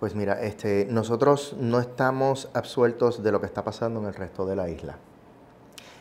Pues 0.00 0.16
mira, 0.16 0.42
este, 0.42 0.88
nosotros 0.90 1.54
no 1.60 1.78
estamos 1.78 2.50
absueltos 2.54 3.22
de 3.22 3.30
lo 3.30 3.40
que 3.40 3.46
está 3.46 3.62
pasando 3.62 4.00
en 4.00 4.06
el 4.06 4.14
resto 4.14 4.46
de 4.46 4.56
la 4.56 4.68
isla. 4.68 4.96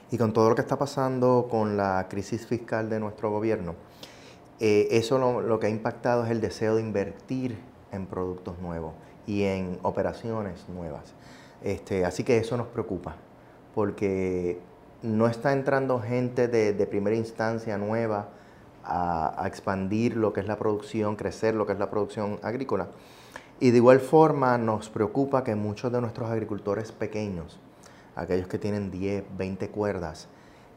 Y 0.10 0.18
con 0.18 0.34
todo 0.34 0.50
lo 0.50 0.56
que 0.56 0.62
está 0.62 0.80
pasando 0.80 1.48
con 1.52 1.78
la 1.78 2.08
crisis 2.10 2.48
fiscal 2.48 2.90
de 2.90 3.00
nuestro 3.00 3.30
gobierno, 3.30 3.76
eh, 4.60 4.88
eso 4.92 5.18
lo, 5.18 5.60
que 5.60 5.68
ha 5.68 5.70
impactado 5.70 6.26
es 6.26 6.32
el 6.32 6.42
deseo 6.42 6.76
de 6.76 6.82
invertir 6.82 7.58
en 7.92 8.06
productos 8.06 8.60
nuevos 8.60 8.94
y 9.26 9.44
en 9.44 9.80
operaciones 9.84 10.68
nuevas. 10.70 11.14
Este, 11.64 12.06
así 12.06 12.24
que 12.24 12.38
eso 12.38 12.58
nos 12.58 12.68
preocupa, 12.68 13.16
porque 13.74 14.60
no 15.02 15.28
está 15.28 15.54
entrando 15.54 16.00
gente 16.00 16.48
de, 16.48 16.74
de 16.74 16.88
primera 16.88 17.16
instancia 17.16 17.78
nueva 17.78 18.30
a, 18.88 19.44
expandir 19.46 20.16
lo 20.16 20.34
que 20.34 20.40
es 20.40 20.48
la 20.48 20.58
producción, 20.58 21.16
crecer 21.16 21.54
lo 21.54 21.66
que 21.66 21.74
es 21.74 21.80
la 21.80 21.90
producción 21.90 22.40
agrícola. 22.42 22.88
Y 23.60 23.72
de 23.72 23.78
igual 23.78 24.00
forma 24.00 24.58
nos 24.58 24.90
preocupa 24.90 25.44
que 25.44 25.56
muchos 25.56 25.92
de 25.92 26.00
nuestros 26.02 26.30
agricultores 26.30 26.92
pequeños, 26.92 27.60
aquellos 28.16 28.48
que 28.48 28.58
tienen 28.58 28.92
10, 28.92 29.26
20 29.38 29.70
cuerdas, 29.70 30.28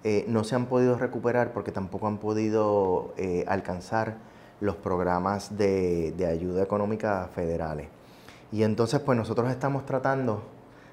eh, 0.02 0.24
no 0.28 0.44
se 0.44 0.54
han 0.54 0.66
podido 0.66 0.96
recuperar 0.96 1.52
porque 1.52 1.72
tampoco 1.72 2.06
han 2.06 2.18
podido 2.18 3.12
eh, 3.18 3.44
alcanzar 3.46 4.16
los 4.60 4.76
programas 4.76 5.58
de, 5.58 6.14
ayuda 6.26 6.62
económica 6.62 7.28
federales. 7.34 7.88
Y 8.50 8.62
entonces 8.62 9.00
pues 9.00 9.18
nosotros 9.18 9.50
estamos 9.50 9.84
tratando 9.84 10.42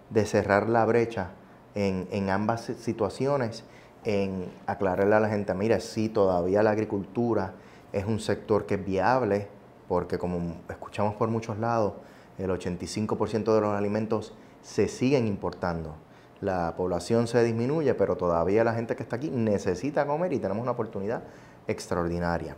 de 0.10 0.26
cerrar 0.26 0.68
la 0.68 0.86
brecha 0.86 1.30
en, 1.76 2.30
ambas 2.30 2.72
situaciones 2.80 3.64
en 4.04 4.52
aclararle 4.66 5.16
a 5.16 5.20
la 5.20 5.30
gente, 5.30 5.54
mira, 5.54 5.80
sí, 5.80 6.10
todavía 6.10 6.64
la 6.64 6.72
agricultura 6.72 7.54
es 7.94 8.06
un 8.06 8.20
sector 8.20 8.66
que 8.66 8.76
es 8.76 8.86
viable, 8.86 9.48
porque 9.88 10.18
como 10.18 10.56
escuchamos 10.70 11.16
por 11.16 11.30
muchos 11.30 11.58
lados, 11.60 11.94
el 12.38 12.50
85% 12.50 13.54
de 13.54 13.62
los 13.62 13.74
alimentos 13.74 14.34
se 14.62 14.88
siguen 14.88 15.28
importando. 15.28 16.07
La 16.42 16.76
población 16.76 17.28
se 17.28 17.44
disminuye, 17.44 17.94
pero 17.96 18.16
todavía 18.16 18.64
la 18.64 18.74
gente 18.74 18.96
que 18.96 19.04
está 19.04 19.16
aquí 19.16 19.30
necesita 19.32 20.06
comer 20.06 20.34
y 20.34 20.40
tenemos 20.40 20.62
una 20.62 20.72
oportunidad 20.72 21.24
extraordinaria. 21.68 22.56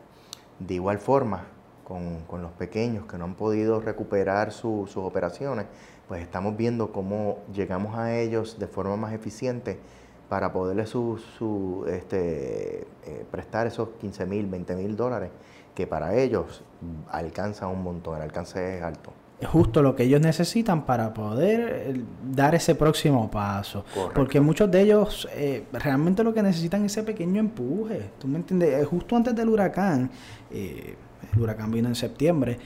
De 0.60 0.74
igual 0.74 1.00
forma, 1.00 1.46
con, 1.90 2.42
los 2.42 2.52
pequeños 2.52 3.06
que 3.08 3.18
no 3.18 3.26
han 3.26 3.36
podido 3.36 3.80
recuperar 3.80 4.52
sus 4.52 4.96
operaciones, 4.96 5.66
pues 6.08 6.22
estamos 6.22 6.56
viendo 6.56 6.92
cómo 6.92 7.40
llegamos 7.52 7.98
a 7.98 8.16
ellos 8.16 8.60
de 8.60 8.68
forma 8.68 8.96
más 8.96 9.14
eficiente 9.14 9.80
para 10.28 10.54
poderle 10.54 10.86
su, 10.86 11.86
este, 11.90 12.82
eh, 13.06 13.26
prestar 13.32 13.66
esos 13.66 13.90
15 14.00 14.26
mil, 14.28 14.46
20 14.46 14.76
mil 14.76 14.96
dólares, 14.96 15.32
que 15.74 15.88
para 15.88 16.16
ellos 16.16 16.64
alcanza 17.10 17.68
un 17.68 17.82
montón, 17.82 18.18
el 18.18 18.22
alcance 18.22 18.78
es 18.78 18.84
alto. 18.84 19.12
Justo 19.46 19.82
lo 19.82 19.96
que 19.96 20.04
ellos 20.04 20.20
necesitan 20.20 20.86
para 20.86 21.14
poder 21.14 21.60
eh, 21.62 22.02
dar 22.30 22.56
ese 22.56 22.76
próximo 22.76 23.32
paso. 23.32 23.86
Porque 24.14 24.42
muchos 24.42 24.70
de 24.70 24.82
ellos 24.82 25.28
eh, 25.34 25.66
realmente 25.72 26.24
lo 26.24 26.34
que 26.34 26.44
necesitan 26.44 26.86
es 26.86 26.92
ese 26.92 27.04
pequeño 27.04 27.40
empuje. 27.40 28.12
¿Tú 28.20 28.28
me 28.28 28.38
entiendes? 28.38 28.86
Justo 28.88 29.16
antes 29.16 29.36
del 29.36 29.50
huracán, 29.50 30.12
el 30.52 31.42
huracán 31.42 31.72
vino 31.72 31.88
en 31.88 31.96
septiembre, 31.96 32.58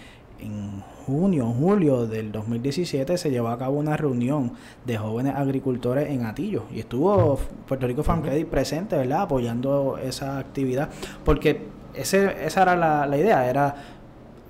en 0.43 0.81
junio, 1.05 1.47
julio 1.47 2.05
del 2.05 2.31
2017 2.31 3.17
se 3.17 3.31
llevó 3.31 3.49
a 3.49 3.57
cabo 3.57 3.77
una 3.77 3.97
reunión 3.97 4.53
de 4.85 4.97
jóvenes 4.97 5.35
agricultores 5.35 6.09
en 6.09 6.25
Atillo 6.25 6.65
y 6.73 6.79
estuvo 6.79 7.37
Puerto 7.67 7.87
Rico 7.87 8.03
Farm 8.03 8.21
Credit 8.21 8.47
presente, 8.47 8.97
¿verdad? 8.97 9.21
Apoyando 9.21 9.97
esa 9.97 10.37
actividad, 10.37 10.89
porque 11.23 11.67
ese, 11.93 12.45
esa 12.45 12.63
era 12.63 12.75
la, 13.05 13.17
idea, 13.17 13.49
era 13.49 13.75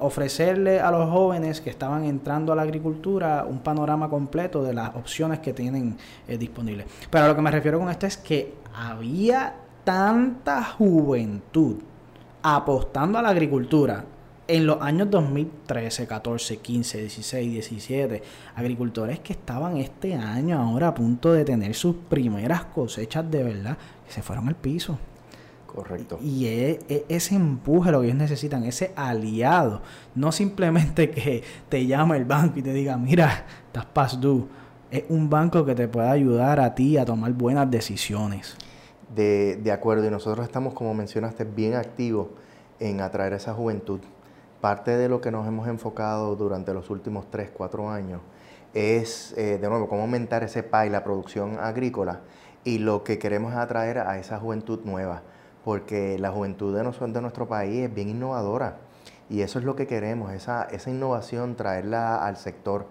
ofrecerle 0.04 0.80
a 0.80 0.92
los 0.92 1.10
jóvenes 1.10 1.62
que 1.62 1.70
estaban 1.70 2.04
entrando 2.04 2.52
a 2.52 2.56
la 2.56 2.64
agricultura 2.64 3.46
un 3.50 3.60
panorama 3.60 4.10
completo 4.10 4.62
de 4.62 4.74
las 4.74 4.94
opciones 4.96 5.40
que 5.40 5.54
tienen 5.54 5.98
eh, 6.28 6.38
disponibles. 6.38 6.88
Pero 7.10 7.26
a 7.26 7.28
lo 7.30 7.36
que 7.36 7.42
me 7.42 7.52
refiero 7.52 7.80
con 7.80 7.90
esto 7.90 8.06
es 8.06 8.18
que 8.18 8.56
había 8.76 9.56
tanta 9.84 10.64
juventud 10.64 11.78
apostando 12.42 13.18
a 13.18 13.22
la 13.22 13.30
agricultura 13.30 14.04
en 14.46 14.68
los 14.68 14.82
años 14.82 15.10
2013, 15.10 16.06
14, 16.06 16.58
15, 16.58 16.98
16, 16.98 17.52
17, 17.52 18.24
agricultores 18.56 19.20
que 19.20 19.32
estaban 19.32 19.78
este 19.78 20.16
año 20.16 20.60
ahora 20.60 20.90
a 20.90 20.94
punto 20.94 21.32
de 21.32 21.46
tener 21.46 21.74
sus 21.76 21.96
primeras 22.10 22.66
cosechas 22.66 23.30
de 23.32 23.44
verdad, 23.44 23.78
que 24.06 24.12
se 24.12 24.22
fueron 24.22 24.50
al 24.50 24.56
piso. 24.56 24.98
Correcto. 25.74 26.20
Y 26.22 26.48
es, 26.48 26.80
ese 27.10 27.36
empuje 27.36 27.92
lo 27.92 28.02
que 28.02 28.08
ellos 28.08 28.18
necesitan, 28.18 28.64
ese 28.64 28.92
aliado, 28.96 29.82
no 30.16 30.32
simplemente 30.32 31.10
que 31.10 31.44
te 31.70 31.86
llame 31.86 32.18
el 32.18 32.26
banco 32.26 32.60
y 32.60 32.62
te 32.62 32.74
diga, 32.74 32.98
mira, 32.98 33.46
estás 33.68 33.86
past 33.86 34.16
due. 34.16 34.46
Es 34.92 35.04
un 35.10 35.30
banco 35.30 35.66
que 35.66 35.74
te 35.74 35.88
pueda 35.88 36.12
ayudar 36.12 36.60
a 36.60 36.76
ti 36.76 36.98
a 36.98 37.06
tomar 37.06 37.34
buenas 37.34 37.70
decisiones. 37.70 38.56
De, 39.16 39.58
de 39.58 39.72
acuerdo, 39.72 40.06
y 40.06 40.12
nosotros 40.12 40.46
estamos, 40.46 40.74
como 40.74 40.94
mencionaste, 40.94 41.44
bien 41.44 41.74
activos 41.74 42.28
en 42.80 43.02
atraer 43.02 43.34
a 43.34 43.38
esa 43.38 43.54
juventud 43.54 44.00
parte 44.62 44.96
de 44.96 45.10
lo 45.10 45.20
que 45.20 45.30
nos 45.30 45.46
hemos 45.46 45.68
enfocado 45.68 46.38
durante 46.38 46.74
los 46.74 46.90
últimos 46.90 47.30
3, 47.30 47.50
4 47.54 47.90
años 47.90 48.22
es, 48.74 49.34
eh, 49.38 49.58
de 49.60 49.70
nuevo, 49.70 49.88
cómo 49.88 50.02
aumentar 50.04 50.44
ese 50.44 50.64
PAI, 50.64 50.90
la 50.90 51.04
producción 51.04 51.60
agrícola, 51.60 52.22
y 52.64 52.80
lo 52.80 53.04
que 53.04 53.20
queremos 53.20 53.52
es 53.54 53.60
atraer 53.60 54.00
a 54.00 54.18
esa 54.18 54.40
juventud 54.40 54.80
nueva, 54.84 55.22
porque 55.64 56.18
la 56.20 56.32
juventud 56.32 56.76
de, 56.76 57.22
nuestro 57.22 57.48
país 57.48 57.86
es 57.86 57.94
bien 57.94 58.10
innovadora 58.10 58.78
y 59.30 59.42
eso 59.42 59.60
es 59.60 59.66
lo 59.66 59.76
que 59.76 59.88
queremos, 59.88 60.32
esa, 60.34 60.64
esa 60.64 60.90
innovación, 60.90 61.56
traerla 61.56 62.26
al 62.26 62.38
sector. 62.38 62.86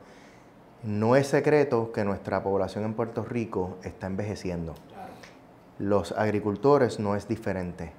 No 0.82 1.14
es 1.14 1.28
secreto 1.28 1.92
que 1.92 2.04
nuestra 2.04 2.42
población 2.42 2.84
en 2.84 2.94
Puerto 2.94 3.24
Rico 3.24 3.76
está 3.84 4.06
envejeciendo. 4.06 4.74
Los 5.78 6.12
agricultores 6.12 6.98
no 6.98 7.14
es 7.14 7.28
diferente. 7.28 7.92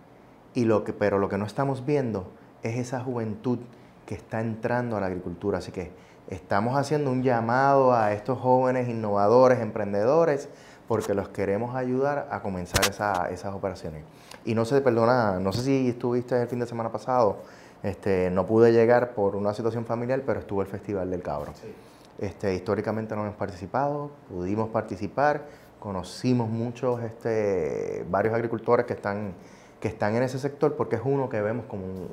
Y 0.54 0.66
lo 0.66 0.84
que, 0.84 0.94
pero 0.94 1.20
lo 1.20 1.30
que 1.30 1.38
no 1.38 1.46
estamos 1.46 1.86
viendo 1.86 2.28
es 2.62 2.78
esa 2.78 3.00
juventud 3.00 3.60
que 4.06 4.16
está 4.16 4.42
entrando 4.42 4.98
a 4.98 5.00
la 5.00 5.06
agricultura. 5.08 5.60
Así 5.60 5.72
que 5.72 5.92
estamos 6.30 6.78
haciendo 6.78 7.12
un 7.12 7.24
llamado 7.24 7.94
a 7.94 8.14
estos 8.14 8.40
jóvenes 8.40 8.90
innovadores, 8.90 9.60
emprendedores, 9.60 10.50
porque 10.88 11.14
los 11.14 11.30
queremos 11.30 11.76
ayudar 11.76 12.28
a 12.32 12.42
comenzar 12.42 12.82
esas 12.86 13.54
operaciones. 13.54 14.04
Y 14.46 14.56
no 14.56 14.66
sé, 14.66 14.82
perdona, 14.82 15.40
no 15.40 15.54
sé 15.54 15.62
si 15.62 15.90
estuviste 15.90 16.42
el 16.42 16.48
fin 16.48 16.60
de 16.60 16.66
semana 16.66 16.92
pasado, 16.92 17.38
este, 17.82 18.30
no 18.32 18.46
pude 18.46 18.72
llegar 18.72 19.14
por 19.14 19.36
una 19.36 19.54
situación 19.54 19.86
familiar, 19.86 20.22
pero 20.26 20.40
estuvo 20.40 20.62
el 20.62 20.68
Festival 20.68 21.10
del 21.10 21.22
Cabro. 21.22 21.54
Este, 22.20 22.54
históricamente 22.54 23.16
no 23.16 23.24
hemos 23.24 23.36
participado, 23.36 24.12
pudimos 24.30 24.70
participar, 24.70 25.46
conocimos 25.80 26.50
muchos, 26.50 27.02
este, 27.02 28.06
varios 28.10 28.34
agricultores 28.34 28.86
que 28.86 28.94
están, 28.94 29.34
que 29.80 29.88
están 29.90 30.16
en 30.16 30.24
ese 30.24 30.40
sector 30.40 30.76
porque 30.76 30.96
es 30.96 31.02
uno 31.04 31.28
que 31.28 31.42
vemos 31.42 31.66
como 31.66 31.86
un, 31.86 32.10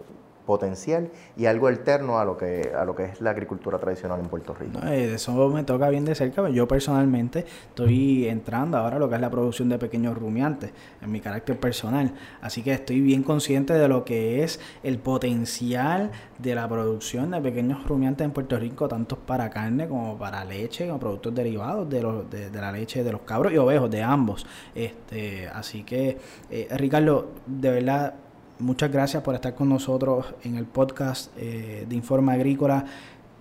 potencial 0.50 1.10
y 1.36 1.46
algo 1.46 1.68
alterno 1.68 2.18
a 2.18 2.24
lo 2.24 2.36
que 2.36 2.72
a 2.76 2.84
lo 2.84 2.96
que 2.96 3.04
es 3.04 3.20
la 3.20 3.30
agricultura 3.30 3.78
tradicional 3.78 4.18
en 4.18 4.26
Puerto 4.26 4.52
Rico. 4.52 4.80
Eh, 4.84 5.14
eso 5.14 5.48
me 5.48 5.62
toca 5.62 5.88
bien 5.88 6.04
de 6.04 6.16
cerca. 6.16 6.48
Yo 6.50 6.66
personalmente 6.66 7.46
estoy 7.68 8.26
entrando 8.26 8.76
ahora 8.76 8.96
a 8.96 8.98
lo 8.98 9.08
que 9.08 9.14
es 9.14 9.20
la 9.20 9.30
producción 9.30 9.68
de 9.68 9.78
pequeños 9.78 10.18
rumiantes 10.18 10.72
en 11.00 11.12
mi 11.12 11.20
carácter 11.20 11.60
personal, 11.60 12.14
así 12.42 12.64
que 12.64 12.72
estoy 12.72 13.00
bien 13.00 13.22
consciente 13.22 13.74
de 13.74 13.86
lo 13.86 14.04
que 14.04 14.42
es 14.42 14.58
el 14.82 14.98
potencial 14.98 16.10
de 16.38 16.56
la 16.56 16.68
producción 16.68 17.30
de 17.30 17.40
pequeños 17.40 17.86
rumiantes 17.86 18.24
en 18.24 18.32
Puerto 18.32 18.58
Rico, 18.58 18.88
tanto 18.88 19.16
para 19.16 19.50
carne 19.50 19.86
como 19.86 20.18
para 20.18 20.44
leche, 20.44 20.88
como 20.88 20.98
productos 20.98 21.32
derivados 21.32 21.88
de, 21.88 22.02
los, 22.02 22.28
de, 22.28 22.50
la 22.50 22.72
leche 22.72 23.04
de 23.04 23.12
los 23.12 23.20
cabros 23.20 23.52
y 23.52 23.56
ovejos, 23.56 23.88
de 23.88 24.02
ambos. 24.02 24.44
Este, 24.74 25.46
así 25.46 25.84
que, 25.84 26.18
eh, 26.50 26.66
Ricardo, 26.72 27.28
de 27.46 27.70
verdad 27.70 28.14
muchas 28.60 28.92
gracias 28.92 29.22
por 29.22 29.34
estar 29.34 29.54
con 29.54 29.68
nosotros 29.68 30.34
en 30.44 30.56
el 30.56 30.66
podcast 30.66 31.32
eh, 31.36 31.86
de 31.88 31.94
Informe 31.94 32.32
Agrícola. 32.32 32.84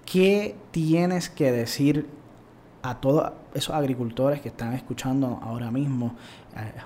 ¿Qué 0.05 0.55
tienes 0.71 1.29
que 1.29 1.51
decir 1.51 2.07
a 2.81 2.99
todos 2.99 3.31
esos 3.53 3.75
agricultores 3.75 4.41
que 4.41 4.49
están 4.49 4.73
escuchando 4.73 5.39
ahora 5.43 5.69
mismo, 5.69 6.15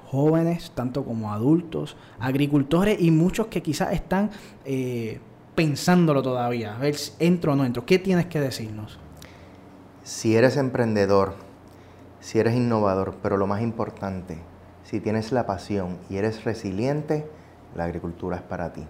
jóvenes, 0.06 0.72
tanto 0.76 1.06
como 1.06 1.32
adultos, 1.32 1.96
agricultores 2.20 3.00
y 3.00 3.12
muchos 3.12 3.48
que 3.48 3.62
quizás 3.62 3.94
están 3.94 4.32
eh, 4.66 5.20
pensándolo 5.56 6.22
todavía, 6.22 6.76
a 6.76 6.80
ver 6.80 6.96
si 6.96 7.12
entro 7.20 7.54
o 7.54 7.56
no 7.56 7.64
entro? 7.64 7.86
¿Qué 7.86 8.00
tienes 8.00 8.26
que 8.26 8.40
decirnos? 8.40 9.00
Si 10.04 10.36
eres 10.36 10.58
emprendedor, 10.58 11.36
si 12.20 12.40
eres 12.40 12.56
innovador, 12.56 13.16
pero 13.22 13.38
lo 13.38 13.48
más 13.48 13.62
importante, 13.62 14.38
si 14.84 15.00
tienes 15.00 15.32
la 15.32 15.46
pasión 15.46 15.98
y 16.10 16.18
eres 16.18 16.44
resiliente, 16.44 17.26
la 17.76 17.86
agricultura 17.86 18.38
es 18.38 18.42
para 18.42 18.74
ti. 18.74 18.86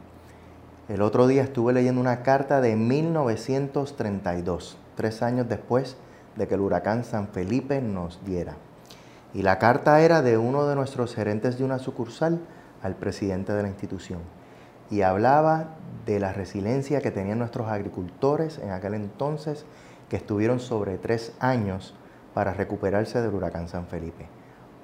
El 0.90 1.02
otro 1.02 1.28
día 1.28 1.44
estuve 1.44 1.74
leyendo 1.74 2.02
una 2.02 2.24
carta 2.24 2.60
de 2.60 2.76
1932, 2.76 4.78
tres 4.96 5.22
años 5.22 5.48
después 5.48 5.96
de 6.36 6.48
que 6.48 6.56
el 6.56 6.62
huracán 6.62 7.04
San 7.04 7.28
Felipe 7.30 7.82
nos 7.82 8.24
diera. 8.26 8.56
Y 9.34 9.44
la 9.44 9.60
carta 9.60 10.02
era 10.02 10.22
de 10.22 10.38
uno 10.38 10.68
de 10.68 10.76
nuestros 10.76 11.16
gerentes 11.16 11.58
de 11.58 11.64
una 11.64 11.80
sucursal 11.80 12.40
al 12.82 12.96
presidente 12.96 13.54
de 13.54 13.64
la 13.64 13.70
institución. 13.70 14.20
Y 14.92 15.02
hablaba 15.02 15.76
de 16.06 16.20
la 16.20 16.34
resiliencia 16.34 17.02
que 17.02 17.12
tenían 17.12 17.40
nuestros 17.40 17.70
agricultores 17.70 18.60
en 18.60 18.72
aquel 18.72 18.94
entonces, 18.94 19.66
que 20.10 20.18
estuvieron 20.18 20.60
sobre 20.60 20.98
tres 20.98 21.34
años 21.40 21.96
para 22.34 22.54
recuperarse 22.54 23.22
del 23.22 23.34
huracán 23.34 23.70
San 23.70 23.88
Felipe. 23.88 24.28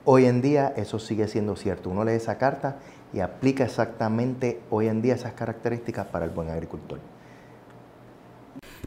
Hoy 0.06 0.26
en 0.26 0.42
día 0.42 0.74
eso 0.76 0.98
sigue 0.98 1.28
siendo 1.28 1.56
cierto. 1.56 1.90
Uno 1.90 2.04
lee 2.04 2.14
esa 2.14 2.38
carta 2.38 2.78
y 3.14 3.20
aplica 3.20 3.64
exactamente 3.64 4.60
hoy 4.70 4.88
en 4.88 5.02
día 5.02 5.16
esas 5.16 5.34
características 5.34 6.08
para 6.08 6.26
el 6.26 6.32
buen 6.32 6.50
agricultor. 6.50 7.00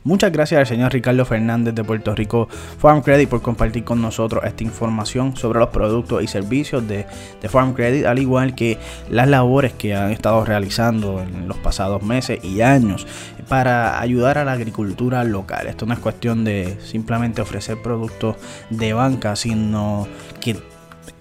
Muchas 0.05 0.33
gracias 0.33 0.59
al 0.59 0.67
señor 0.67 0.93
Ricardo 0.93 1.25
Fernández 1.25 1.77
de 1.77 1.85
Puerto 1.85 2.13
Rico 2.13 2.49
Farm 2.79 3.03
Credit 3.03 3.29
por 3.29 3.41
compartir 3.41 3.85
con 3.85 4.03
nosotros 4.03 4.43
esta 4.45 4.65
información 4.65 5.37
sobre 5.37 5.61
los 5.61 5.69
productos 5.69 6.25
y 6.25 6.27
servicios 6.27 6.87
de, 6.89 7.07
Farm 7.49 7.73
Credit, 7.73 8.07
al 8.07 8.19
igual 8.19 8.57
que 8.57 8.79
las 9.09 9.29
labores 9.29 9.73
que 9.75 9.95
han 9.95 10.11
estado 10.11 10.45
realizando 10.45 11.23
en 11.23 11.47
los 11.47 11.57
pasados 11.59 12.03
meses 12.03 12.43
y 12.43 12.63
años 12.63 13.07
para 13.49 14.01
ayudar 14.01 14.39
a 14.39 14.45
la 14.45 14.53
agricultura 14.53 15.23
local. 15.23 15.69
Esto 15.69 15.87
no 15.87 15.95
es 15.95 16.01
cuestión 16.01 16.43
de 16.43 16.79
simplemente 16.81 17.41
ofrecer 17.41 17.81
productos 17.81 18.37
de 18.71 18.95
banca, 18.95 19.37
sino 19.37 20.09
que 20.41 20.57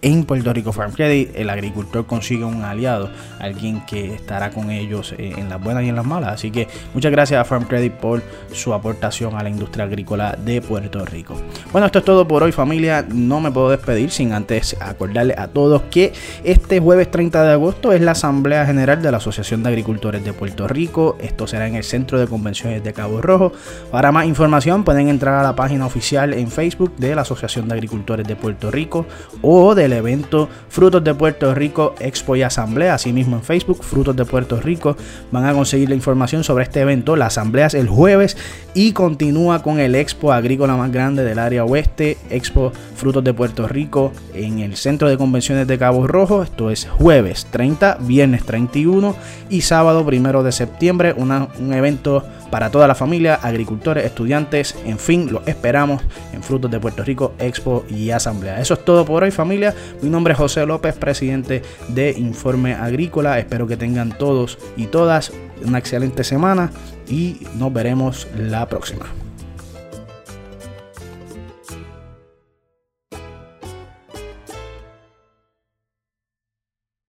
en 0.01 0.25
Puerto 0.25 0.53
Rico 0.53 0.71
Farm 0.71 0.91
Credit 0.93 1.29
el 1.35 1.49
agricultor 1.49 2.05
consigue 2.05 2.43
un 2.43 2.63
aliado, 2.63 3.09
alguien 3.39 3.85
que 3.85 4.13
estará 4.13 4.51
con 4.51 4.71
ellos 4.71 5.13
eh, 5.17 5.33
en 5.37 5.49
las 5.49 5.61
buenas 5.61 5.83
y 5.83 5.89
en 5.89 5.95
las 5.95 6.05
malas. 6.05 6.33
Así 6.33 6.51
que 6.51 6.67
muchas 6.93 7.11
gracias 7.11 7.39
a 7.39 7.45
Farm 7.45 7.65
Credit 7.65 7.93
por 7.93 8.21
su 8.51 8.73
aportación 8.73 9.35
a 9.35 9.43
la 9.43 9.49
industria 9.49 9.85
agrícola 9.85 10.37
de 10.43 10.61
Puerto 10.61 11.05
Rico. 11.05 11.35
Bueno, 11.71 11.85
esto 11.85 11.99
es 11.99 12.05
todo 12.05 12.27
por 12.27 12.43
hoy 12.43 12.51
familia. 12.51 13.05
No 13.07 13.39
me 13.39 13.51
puedo 13.51 13.69
despedir 13.69 14.11
sin 14.11 14.33
antes 14.33 14.75
acordarle 14.79 15.35
a 15.37 15.47
todos 15.47 15.83
que 15.83 16.13
este 16.43 16.79
jueves 16.79 17.11
30 17.11 17.43
de 17.43 17.51
agosto 17.51 17.93
es 17.93 18.01
la 18.01 18.11
Asamblea 18.11 18.65
General 18.65 19.01
de 19.01 19.11
la 19.11 19.17
Asociación 19.17 19.63
de 19.63 19.69
Agricultores 19.69 20.23
de 20.23 20.33
Puerto 20.33 20.67
Rico. 20.67 21.17
Esto 21.19 21.47
será 21.47 21.67
en 21.67 21.75
el 21.75 21.83
Centro 21.83 22.19
de 22.19 22.27
Convenciones 22.27 22.83
de 22.83 22.93
Cabo 22.93 23.21
Rojo. 23.21 23.51
Para 23.91 24.11
más 24.11 24.25
información 24.25 24.83
pueden 24.83 25.09
entrar 25.09 25.35
a 25.35 25.43
la 25.43 25.55
página 25.55 25.85
oficial 25.85 26.33
en 26.33 26.49
Facebook 26.49 26.95
de 26.97 27.15
la 27.15 27.21
Asociación 27.21 27.67
de 27.67 27.75
Agricultores 27.75 28.27
de 28.27 28.35
Puerto 28.35 28.71
Rico 28.71 29.05
o 29.41 29.75
evento 29.93 30.49
Frutos 30.69 31.03
de 31.03 31.13
Puerto 31.13 31.53
Rico 31.53 31.95
Expo 31.99 32.35
y 32.35 32.41
Asamblea. 32.41 32.95
Asimismo 32.95 33.35
en 33.37 33.43
Facebook, 33.43 33.83
Frutos 33.83 34.15
de 34.15 34.25
Puerto 34.25 34.59
Rico. 34.59 34.95
Van 35.31 35.45
a 35.45 35.53
conseguir 35.53 35.89
la 35.89 35.95
información 35.95 36.43
sobre 36.43 36.63
este 36.63 36.81
evento. 36.81 37.15
La 37.15 37.27
asamblea 37.27 37.67
es 37.67 37.73
el 37.73 37.87
jueves 37.87 38.37
y 38.73 38.93
continúa 38.93 39.63
con 39.63 39.79
el 39.79 39.95
Expo 39.95 40.31
Agrícola 40.31 40.75
más 40.75 40.91
grande 40.91 41.23
del 41.23 41.39
área 41.39 41.65
oeste, 41.65 42.17
Expo 42.29 42.71
Frutos 42.95 43.23
de 43.23 43.33
Puerto 43.33 43.67
Rico 43.67 44.11
en 44.33 44.59
el 44.59 44.75
Centro 44.75 45.09
de 45.09 45.17
Convenciones 45.17 45.67
de 45.67 45.77
Cabo 45.77 46.07
Rojo. 46.07 46.43
Esto 46.43 46.69
es 46.69 46.87
jueves 46.87 47.47
30, 47.51 47.97
viernes 48.01 48.43
31 48.45 49.15
y 49.49 49.61
sábado 49.61 50.05
1 50.07 50.43
de 50.43 50.51
septiembre. 50.51 51.13
un 51.17 51.73
evento 51.73 52.23
para 52.51 52.69
toda 52.69 52.87
la 52.87 52.93
familia, 52.93 53.35
agricultores, 53.35 54.05
estudiantes, 54.05 54.75
en 54.85 54.99
fin, 54.99 55.31
los 55.31 55.47
esperamos 55.47 56.03
en 56.33 56.43
Frutos 56.43 56.69
de 56.69 56.79
Puerto 56.79 57.03
Rico, 57.03 57.33
Expo 57.39 57.85
y 57.89 58.11
Asamblea. 58.11 58.59
Eso 58.59 58.75
es 58.75 58.85
todo 58.85 59.05
por 59.05 59.23
hoy 59.23 59.31
familia. 59.31 59.73
Mi 60.01 60.09
nombre 60.09 60.33
es 60.33 60.37
José 60.37 60.65
López, 60.65 60.95
presidente 60.95 61.63
de 61.87 62.11
Informe 62.11 62.73
Agrícola. 62.75 63.39
Espero 63.39 63.65
que 63.65 63.77
tengan 63.77 64.17
todos 64.17 64.59
y 64.75 64.87
todas 64.87 65.31
una 65.65 65.79
excelente 65.79 66.23
semana 66.23 66.71
y 67.07 67.47
nos 67.57 67.73
veremos 67.73 68.27
la 68.37 68.67
próxima. 68.67 69.20